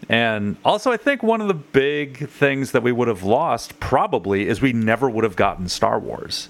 [0.08, 4.48] And also, I think one of the big things that we would have lost probably
[4.48, 6.48] is we never would have gotten Star Wars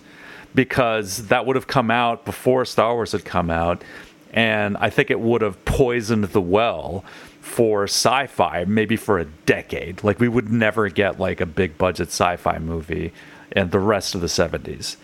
[0.55, 3.85] because that would have come out before Star Wars had come out.
[4.33, 7.05] And I think it would have poisoned the well
[7.49, 10.05] for sci-fi maybe for a decade.
[10.05, 13.13] Like we would never get like a big budget sci-fi movie
[13.53, 14.97] in the rest of the 70s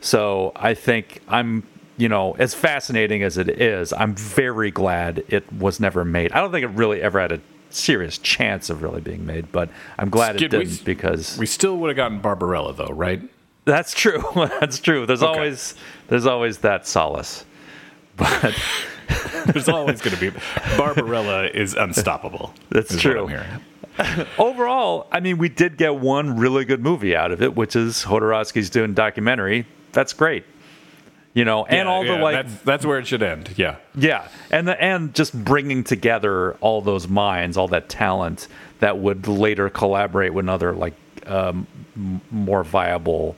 [0.00, 1.62] so i think i'm
[1.96, 6.32] you know as fascinating as it is i'm very glad it was never made.
[6.32, 9.68] I don't think it really ever had a serious chance of really being made but
[10.00, 13.22] i'm glad Skid, it didn't because We still would have gotten Barbarella, though, right?
[13.64, 14.20] that's true.
[14.34, 15.06] That's true.
[15.06, 15.32] There's Okay.
[15.38, 15.76] always
[16.08, 17.44] there's always that solace.
[18.16, 18.52] But
[19.46, 20.38] There's always going to be
[20.76, 22.54] Barbarella is unstoppable.
[22.70, 23.24] That's is true.
[23.24, 24.26] What I'm hearing.
[24.38, 28.04] overall, I mean, we did get one really good movie out of it, which is
[28.04, 29.66] Jodorowsky's Dune documentary.
[29.92, 30.44] That's great.
[31.34, 33.54] You know, and Yeah, all the yeah, like, that's, that's where it should end.
[33.56, 33.76] Yeah.
[33.94, 38.48] yeah, and the, and just bringing together all those minds, all that talent
[38.80, 40.94] that would later collaborate with other like
[41.26, 41.66] um,
[42.30, 43.36] more viable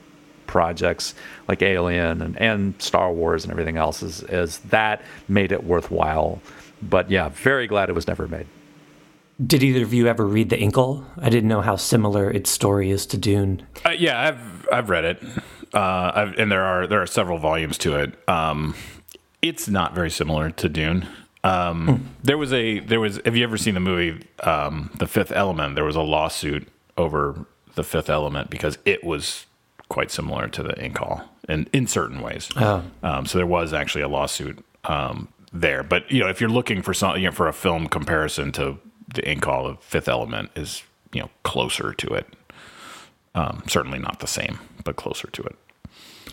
[0.55, 1.13] projects
[1.49, 6.39] like Alien and, and Star Wars and everything else is, is that made it worthwhile.
[6.81, 8.47] But yeah, very glad it was never made.
[9.45, 11.03] Did either of you ever read The Incal?
[11.17, 13.67] I didn't know how similar its story is to Dune.
[13.83, 15.17] Uh, yeah, I've I've read it,
[15.73, 18.13] uh, I've, and there are there are several volumes to it.
[18.29, 18.75] Um,
[19.41, 21.05] it's not very similar to Dune.
[21.43, 23.19] Um, There was a there was.
[23.25, 25.75] Have you ever seen the movie um, The Fifth Element?
[25.75, 27.45] There was a lawsuit over
[27.75, 29.45] The Fifth Element because it was
[29.89, 32.49] quite similar to the Incal in in certain ways.
[33.03, 35.83] Um, so there was actually a lawsuit um, there.
[35.83, 38.77] But you know, if you're looking for something you know, for a film comparison to
[39.13, 40.83] the Incal, The Fifth Element is
[41.13, 42.27] you know closer to it.
[43.33, 45.55] Um, certainly not the same, but closer to it.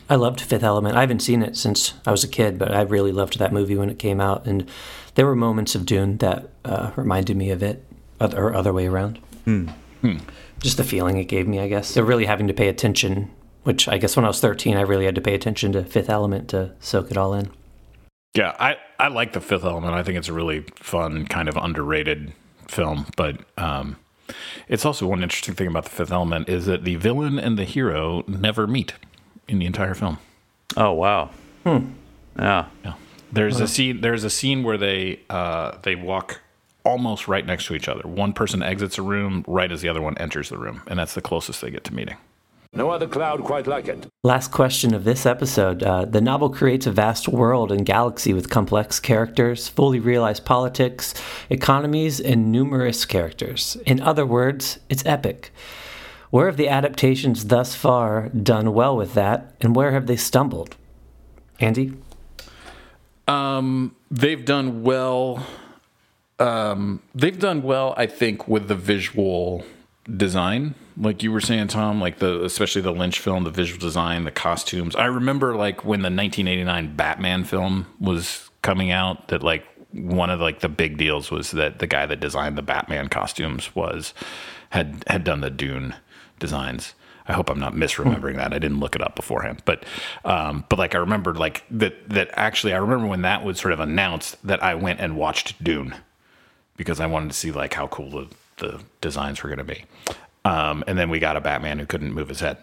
[0.08, 0.96] I loved Fifth Element.
[0.96, 3.76] I haven't seen it since I was a kid, but I really loved that movie
[3.76, 4.46] when it came out.
[4.46, 4.68] And
[5.14, 7.84] there were moments of Dune that uh, reminded me of it,
[8.20, 9.18] or other way around.
[9.44, 9.68] Hmm.
[10.60, 11.88] Just the feeling it gave me, I guess.
[11.88, 13.30] So really having to pay attention,
[13.64, 16.10] which I guess when I was 13, I really had to pay attention to Fifth
[16.10, 17.50] Element to soak it all in.
[18.34, 19.94] Yeah, I, I like the Fifth Element.
[19.94, 22.32] I think it's a really fun, kind of underrated
[22.68, 23.06] film.
[23.16, 23.96] But um,
[24.68, 27.64] it's also one interesting thing about the Fifth Element is that the villain and the
[27.64, 28.94] hero never meet
[29.48, 30.18] in the entire film.
[30.76, 31.30] Oh wow.
[31.64, 31.90] Hmm.
[32.38, 32.66] Yeah.
[32.84, 32.94] Yeah.
[33.30, 34.00] There's a scene.
[34.00, 36.40] There's a scene where they uh, they walk
[36.84, 38.02] almost right next to each other.
[38.02, 41.14] One person exits a room right as the other one enters the room, and that's
[41.14, 42.16] the closest they get to meeting.
[42.74, 44.06] No other cloud quite like it.
[44.24, 45.82] Last question of this episode.
[45.82, 51.12] Uh, the novel creates a vast world and galaxy with complex characters, fully realized politics,
[51.50, 53.76] economies, and numerous characters.
[53.84, 55.52] In other words, it's epic.
[56.30, 60.76] Where have the adaptations thus far done well with that, and where have they stumbled?
[61.60, 61.92] Andy?
[63.28, 65.46] Um, they've done well.
[66.38, 69.62] Um, they've done well, I think, with the visual
[70.16, 74.24] design like you were saying tom like the especially the lynch film the visual design
[74.24, 74.96] the costumes.
[74.96, 80.40] I remember like when the 1989 batman film was coming out that like one of
[80.40, 84.14] like the big deals was that the guy that designed the batman costumes was
[84.70, 85.94] had had done the dune
[86.38, 86.94] designs.
[87.28, 88.52] I hope I'm not misremembering that.
[88.52, 89.84] I didn't look it up beforehand, but
[90.24, 93.72] um, but like I remembered like that that actually I remember when that was sort
[93.72, 95.94] of announced that I went and watched Dune
[96.76, 98.28] because I wanted to see like how cool the,
[98.58, 99.84] the designs were going to be.
[100.44, 102.58] Um, and then we got a Batman who couldn't move his head.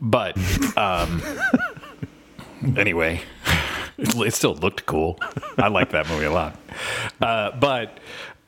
[0.00, 0.36] But
[0.76, 1.22] um,
[2.76, 3.20] anyway,
[3.98, 5.18] it, still looked cool.
[5.58, 6.58] I like that movie a lot.
[7.20, 7.98] Uh, but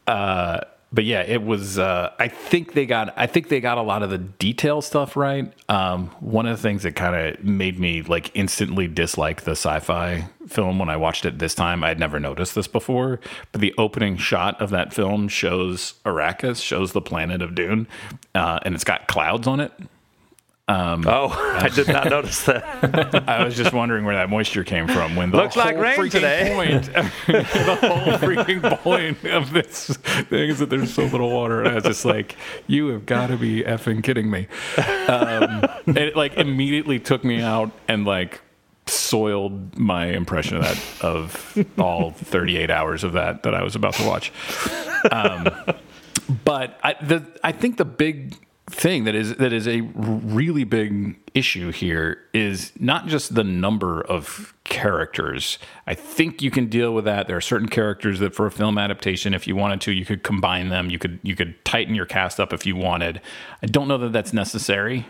[0.07, 0.61] uh,
[0.93, 1.78] but yeah, it was.
[1.78, 3.14] Uh, I think they got.
[3.16, 5.53] I think they got a lot of the detail stuff right.
[5.68, 10.28] Um, one of the things that kind of made me like instantly dislike the sci-fi
[10.49, 11.84] film when I watched it this time.
[11.84, 13.20] I'd never noticed this before,
[13.53, 17.86] but the opening shot of that film shows Arrakis, shows the planet of Dune,
[18.34, 19.72] uh, and it's got clouds on it.
[20.71, 23.29] Um, oh, I did not notice that.
[23.29, 25.16] I was just wondering where that moisture came from.
[25.16, 26.53] When the looks like rain today.
[26.55, 26.85] Point,
[27.27, 31.75] the whole freaking point of this thing is that there's so little water, and I
[31.75, 32.37] was just like,
[32.68, 34.47] "You have got to be effing kidding me!"
[35.09, 38.41] Um, it like immediately took me out and like
[38.87, 43.95] soiled my impression of that of all 38 hours of that that I was about
[43.95, 44.33] to watch.
[45.11, 45.49] Um,
[46.45, 48.37] but I, the, I think the big
[48.71, 54.01] thing that is that is a really big issue here is not just the number
[54.03, 55.59] of characters.
[55.87, 57.27] I think you can deal with that.
[57.27, 60.23] There are certain characters that for a film adaptation if you wanted to you could
[60.23, 60.91] combine them.
[60.91, 63.21] You could you could tighten your cast up if you wanted.
[63.62, 65.07] I don't know that that's necessary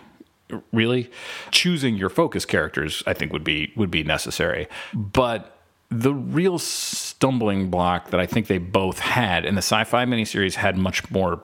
[0.73, 1.11] really.
[1.51, 4.69] Choosing your focus characters I think would be would be necessary.
[4.95, 5.57] But
[5.91, 10.77] the real stumbling block that I think they both had, and the sci-fi miniseries had
[10.77, 11.43] much more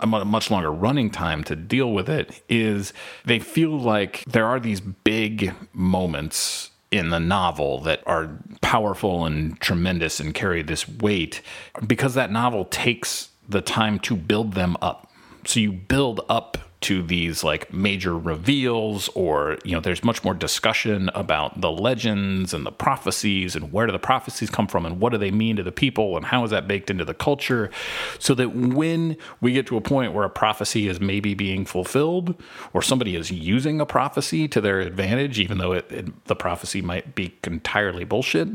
[0.00, 2.92] a much longer running time to deal with it is
[3.24, 9.58] they feel like there are these big moments in the novel that are powerful and
[9.60, 11.40] tremendous and carry this weight
[11.86, 15.10] because that novel takes the time to build them up.
[15.44, 20.32] So you build up to these like major reveals or you know there's much more
[20.32, 24.98] discussion about the legends and the prophecies and where do the prophecies come from and
[24.98, 27.70] what do they mean to the people and how is that baked into the culture
[28.18, 32.34] so that when we get to a point where a prophecy is maybe being fulfilled
[32.72, 36.80] or somebody is using a prophecy to their advantage even though it, it, the prophecy
[36.80, 38.48] might be entirely bullshit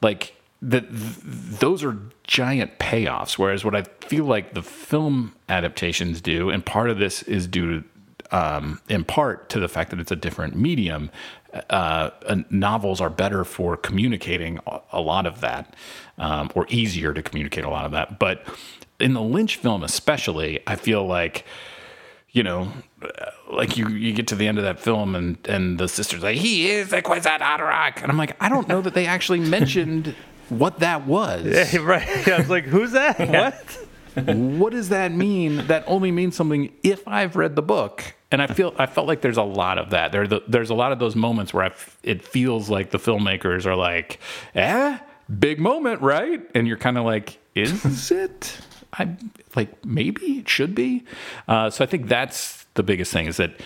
[0.00, 0.34] like
[0.64, 3.38] that those are giant payoffs.
[3.38, 7.80] Whereas what I feel like the film adaptations do, and part of this is due
[7.80, 11.10] to, um, in part to the fact that it's a different medium.
[11.70, 12.10] Uh,
[12.50, 14.58] novels are better for communicating
[14.90, 15.76] a lot of that,
[16.18, 18.18] um, or easier to communicate a lot of that.
[18.18, 18.44] But
[18.98, 21.44] in the Lynch film, especially, I feel like
[22.32, 22.72] you know,
[23.48, 26.38] like you you get to the end of that film and and the sister's like,
[26.38, 30.16] he is the Haderach, and I'm like, I don't know that they actually mentioned
[30.58, 31.44] what that was.
[31.72, 32.28] Yeah, right.
[32.28, 33.18] I was like, who's that?
[33.18, 34.26] what?
[34.36, 35.66] what does that mean?
[35.66, 38.14] That only means something if I've read the book.
[38.30, 40.12] And I feel I felt like there's a lot of that.
[40.12, 42.98] There, the, there's a lot of those moments where I f- it feels like the
[42.98, 44.18] filmmakers are like,
[44.56, 44.98] "Eh,
[45.38, 48.58] big moment, right?" And you're kind of like, "Is it?"
[48.92, 49.16] I
[49.54, 51.04] like maybe it should be.
[51.46, 53.60] Uh, so I think that's the biggest thing is that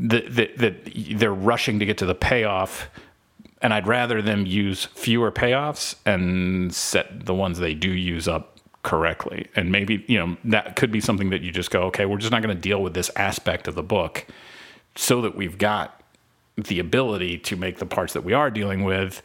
[0.00, 2.88] that, that that they're rushing to get to the payoff
[3.62, 8.58] and I'd rather them use fewer payoffs and set the ones they do use up
[8.82, 9.48] correctly.
[9.54, 12.32] And maybe, you know, that could be something that you just go, okay, we're just
[12.32, 14.26] not going to deal with this aspect of the book
[14.96, 16.02] so that we've got
[16.56, 19.22] the ability to make the parts that we are dealing with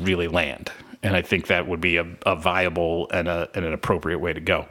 [0.00, 0.72] really land.
[1.02, 4.32] And I think that would be a, a viable and, a, and an appropriate way
[4.32, 4.66] to go.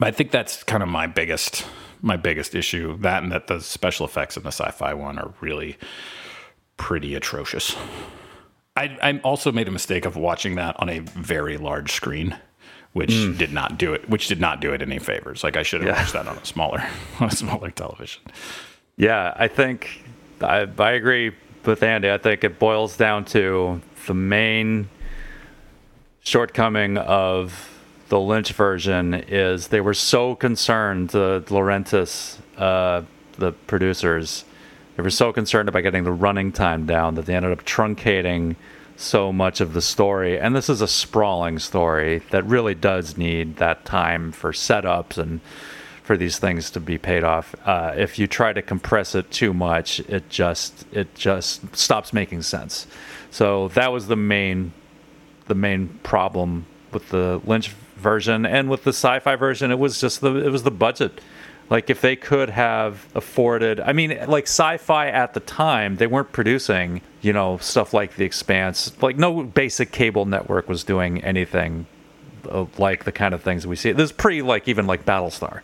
[0.00, 1.66] I think that's kind of my biggest
[2.02, 2.98] my biggest issue.
[2.98, 5.78] That and that the special effects in the sci-fi one are really
[6.76, 7.76] pretty atrocious.
[8.76, 12.36] I, I also made a mistake of watching that on a very large screen,
[12.92, 13.38] which Mm.
[13.38, 14.08] did not do it.
[14.08, 15.44] Which did not do it any favors.
[15.44, 16.00] Like I should have Yeah.
[16.00, 16.84] watched that on a smaller
[17.20, 18.22] on a smaller television.
[18.96, 20.02] Yeah, I think
[20.40, 21.32] I, I agree
[21.64, 22.10] with Andy.
[22.10, 24.88] I think it boils down to the main
[26.22, 27.70] shortcoming of
[28.08, 33.02] the Lynch version is they were so concerned, the Laurentiis, uh,
[33.38, 34.44] the producers,
[34.96, 38.56] they were so concerned about getting the running time down that they ended up truncating
[38.96, 40.38] so much of the story.
[40.38, 45.40] And this is a sprawling story that really does need that time for setups and
[46.04, 47.54] for these things to be paid off.
[47.64, 52.42] Uh, if you try to compress it too much, it just it just stops making
[52.42, 52.86] sense.
[53.30, 54.72] So that was the main
[55.46, 59.70] the main problem with the Lynch version and with the sci-fi version.
[59.70, 61.20] It was just the it was the budget.
[61.70, 66.30] Like if they could have afforded, I mean, like sci-fi at the time, they weren't
[66.32, 68.92] producing, you know, stuff like The Expanse.
[69.02, 71.86] Like no basic cable network was doing anything
[72.50, 73.92] uh, like the kind of things we see.
[73.92, 75.60] This is pretty like even like Battlestar.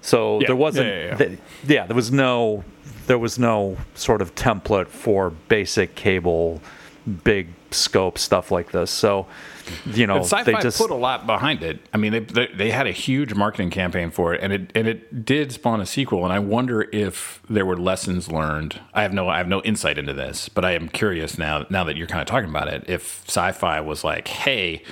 [0.00, 0.46] So Yeah.
[0.46, 1.16] there wasn't, Yeah, yeah, yeah.
[1.16, 2.64] th- yeah, there was no,
[3.06, 6.62] there was no sort of template for basic cable,
[7.06, 8.90] big scope stuff like this.
[8.90, 9.26] So,
[9.86, 11.80] you know, sci-fi they just put a lot behind it.
[11.92, 14.88] I mean, they, they they had a huge marketing campaign for it, and it and
[14.88, 16.24] it did spawn a sequel.
[16.24, 18.80] And I wonder if there were lessons learned.
[18.94, 21.66] I have no I have no insight into this, but I am curious now.
[21.70, 24.82] Now that you're kind of talking about it, if sci-fi was like, hey,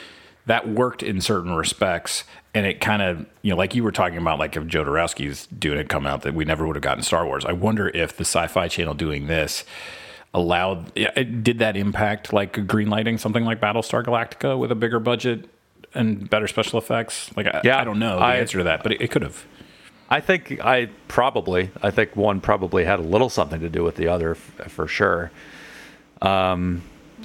[0.46, 4.18] that worked in certain respects, and it kind of you know, like you were talking
[4.18, 7.02] about, like if Joe Dorowski's Dune it come out, that we never would have gotten
[7.02, 7.44] Star Wars.
[7.44, 9.64] I wonder if the Sci-Fi Channel doing this
[10.34, 15.48] allowed yeah, did that impact like greenlighting something like Battlestar Galactica with a bigger budget
[15.94, 17.30] and better special effects?
[17.36, 19.22] Like I, Yeah, I don't know the I- answer to that, but it, it could
[19.22, 19.46] have.
[20.10, 23.96] I think I probably, I think one probably had a little something to do with
[23.96, 25.30] the other f- for sure.
[26.20, 26.82] Um,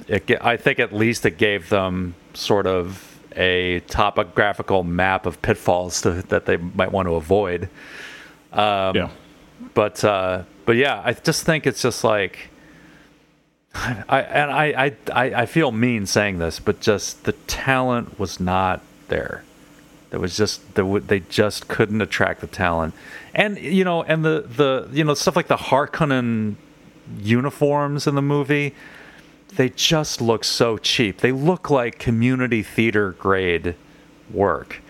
[0.08, 6.02] it, I think at least it gave them sort of a topographical map of pitfalls
[6.02, 7.68] to, that they might want to avoid.
[8.52, 9.10] Um, yeah.
[9.74, 12.49] But uh, but yeah, I just think it's just like.
[13.74, 18.82] I and I, I I feel mean saying this, but just the talent was not
[19.08, 19.44] there.
[20.10, 22.94] There was just they just couldn't attract the talent,
[23.34, 26.56] and you know, and the the you know stuff like the Harkonnen
[27.18, 28.74] uniforms in the movie,
[29.56, 31.18] they just look so cheap.
[31.18, 33.74] They look like community theater grade
[34.32, 34.80] work.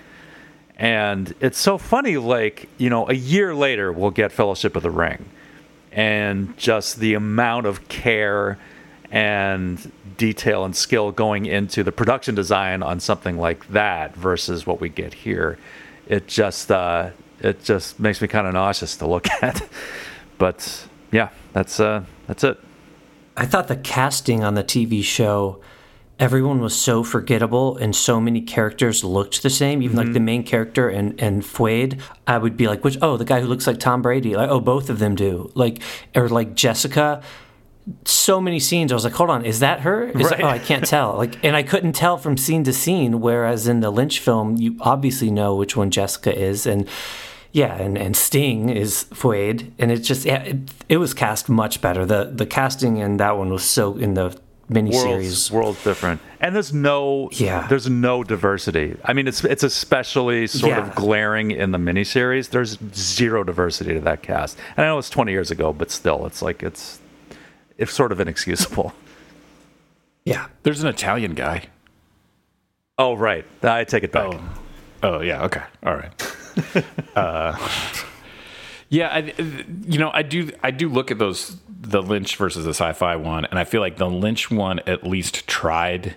[0.76, 4.90] And it's so funny, like, you know, a year later, we'll get Fellowship of the
[4.90, 5.26] Ring.
[5.92, 8.58] And just the amount of care
[9.10, 14.80] and detail and skill going into the production design on something like that versus what
[14.80, 15.58] we get here.
[16.06, 17.10] It just, uh,
[17.40, 19.66] it just makes me kind of nauseous to look at.
[20.38, 22.58] But yeah, that's, uh, that's it.
[23.36, 25.60] I thought the casting on the TV show,
[26.20, 29.82] everyone was so forgettable and so many characters looked the same.
[29.82, 30.12] Even like mm-hmm.
[30.12, 33.46] the main character and and Feyd, I would be like, which oh, the guy who
[33.46, 34.36] looks like Tom Brady.
[34.36, 35.50] Like oh, both of them do.
[35.54, 35.82] Like
[36.14, 37.22] or like Jessica.
[38.04, 38.92] So many scenes.
[38.92, 40.04] I was like, hold on, is that her?
[40.04, 41.16] Is that, oh, I can't tell.
[41.16, 43.20] Like, and I couldn't tell from scene to scene.
[43.20, 46.86] Whereas in the Lynch film, you obviously know which one Jessica is, and
[47.52, 50.58] yeah, and, and Sting is Feyd, and it just yeah, it,
[50.88, 52.04] it was cast much better.
[52.06, 54.38] The the casting in that one was so in the
[54.70, 55.50] miniseries.
[55.50, 56.20] world's different.
[56.40, 57.66] And there's no Yeah.
[57.68, 58.96] there's no diversity.
[59.04, 60.86] I mean it's it's especially sort Yeah.
[60.88, 62.50] of glaring in the miniseries.
[62.50, 64.56] There's zero diversity to that cast.
[64.76, 67.00] And i know it's 20 years ago but still it's like it's
[67.78, 68.92] it's sort of inexcusable.
[70.26, 71.64] Yeah, There's an Italian guy.
[72.98, 73.44] oh right.
[73.62, 74.38] I take it back.
[75.02, 76.12] Oh yeah, okay, all right.
[77.16, 77.56] uh,
[78.90, 79.34] yeah, I,
[79.86, 83.46] you know, I do, I do look at those the Lynch versus the sci-fi one,
[83.46, 86.16] and I feel like the Lynch one at least tried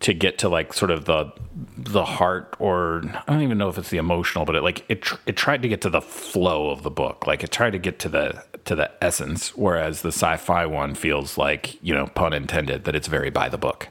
[0.00, 1.32] to get to like sort of the
[1.76, 5.02] the heart, or I don't even know if it's the emotional, but it like it
[5.02, 7.78] tr- it tried to get to the flow of the book, like it tried to
[7.78, 12.32] get to the to the essence, whereas the sci-fi one feels like you know, pun
[12.32, 13.88] intended, that it's very by the book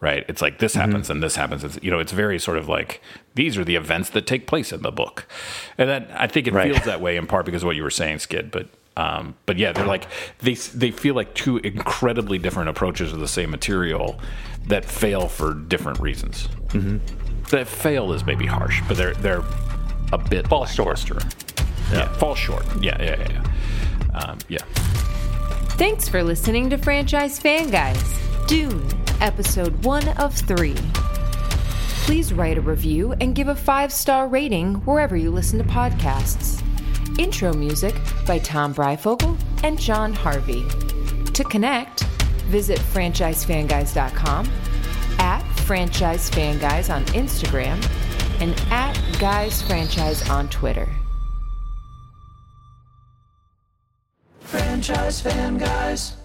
[0.00, 0.24] right?
[0.28, 1.64] It's like this happens and this happens.
[1.64, 3.00] It's you know, it's very sort of like
[3.34, 5.26] these are the events that take place in the book,
[5.78, 6.72] and that I think it Right.
[6.72, 8.50] feels that way in part because of what you were saying, Skid.
[8.50, 10.06] But um, but yeah, they're like
[10.40, 14.20] they they feel like two incredibly different approaches of the same material
[14.68, 16.48] that fail for different reasons.
[17.50, 19.42] That fail is maybe harsh, but they're they're
[20.12, 20.98] a bit Fall short.
[21.08, 21.18] lackluster.
[21.92, 22.10] Yeah.
[22.14, 22.64] fall short.
[22.80, 23.42] Yeah, yeah, yeah,
[24.12, 24.18] yeah.
[24.18, 24.58] Um, yeah.
[25.76, 28.00] Thanks for listening to Franchise Fan Guys,
[28.46, 28.86] Dune,
[29.20, 30.76] episode one of three.
[32.04, 36.62] Please write a review and give a five star rating wherever you listen to podcasts.
[37.18, 37.94] Intro music
[38.26, 40.66] by Tom Breifogel and John Harvey.
[41.32, 42.04] To connect,
[42.44, 44.46] visit franchisefanguys.com,
[45.18, 47.82] at franchisefanguys on Instagram,
[48.40, 50.88] and at Guys Franchise on Twitter.
[54.40, 56.16] Franchise fan guys.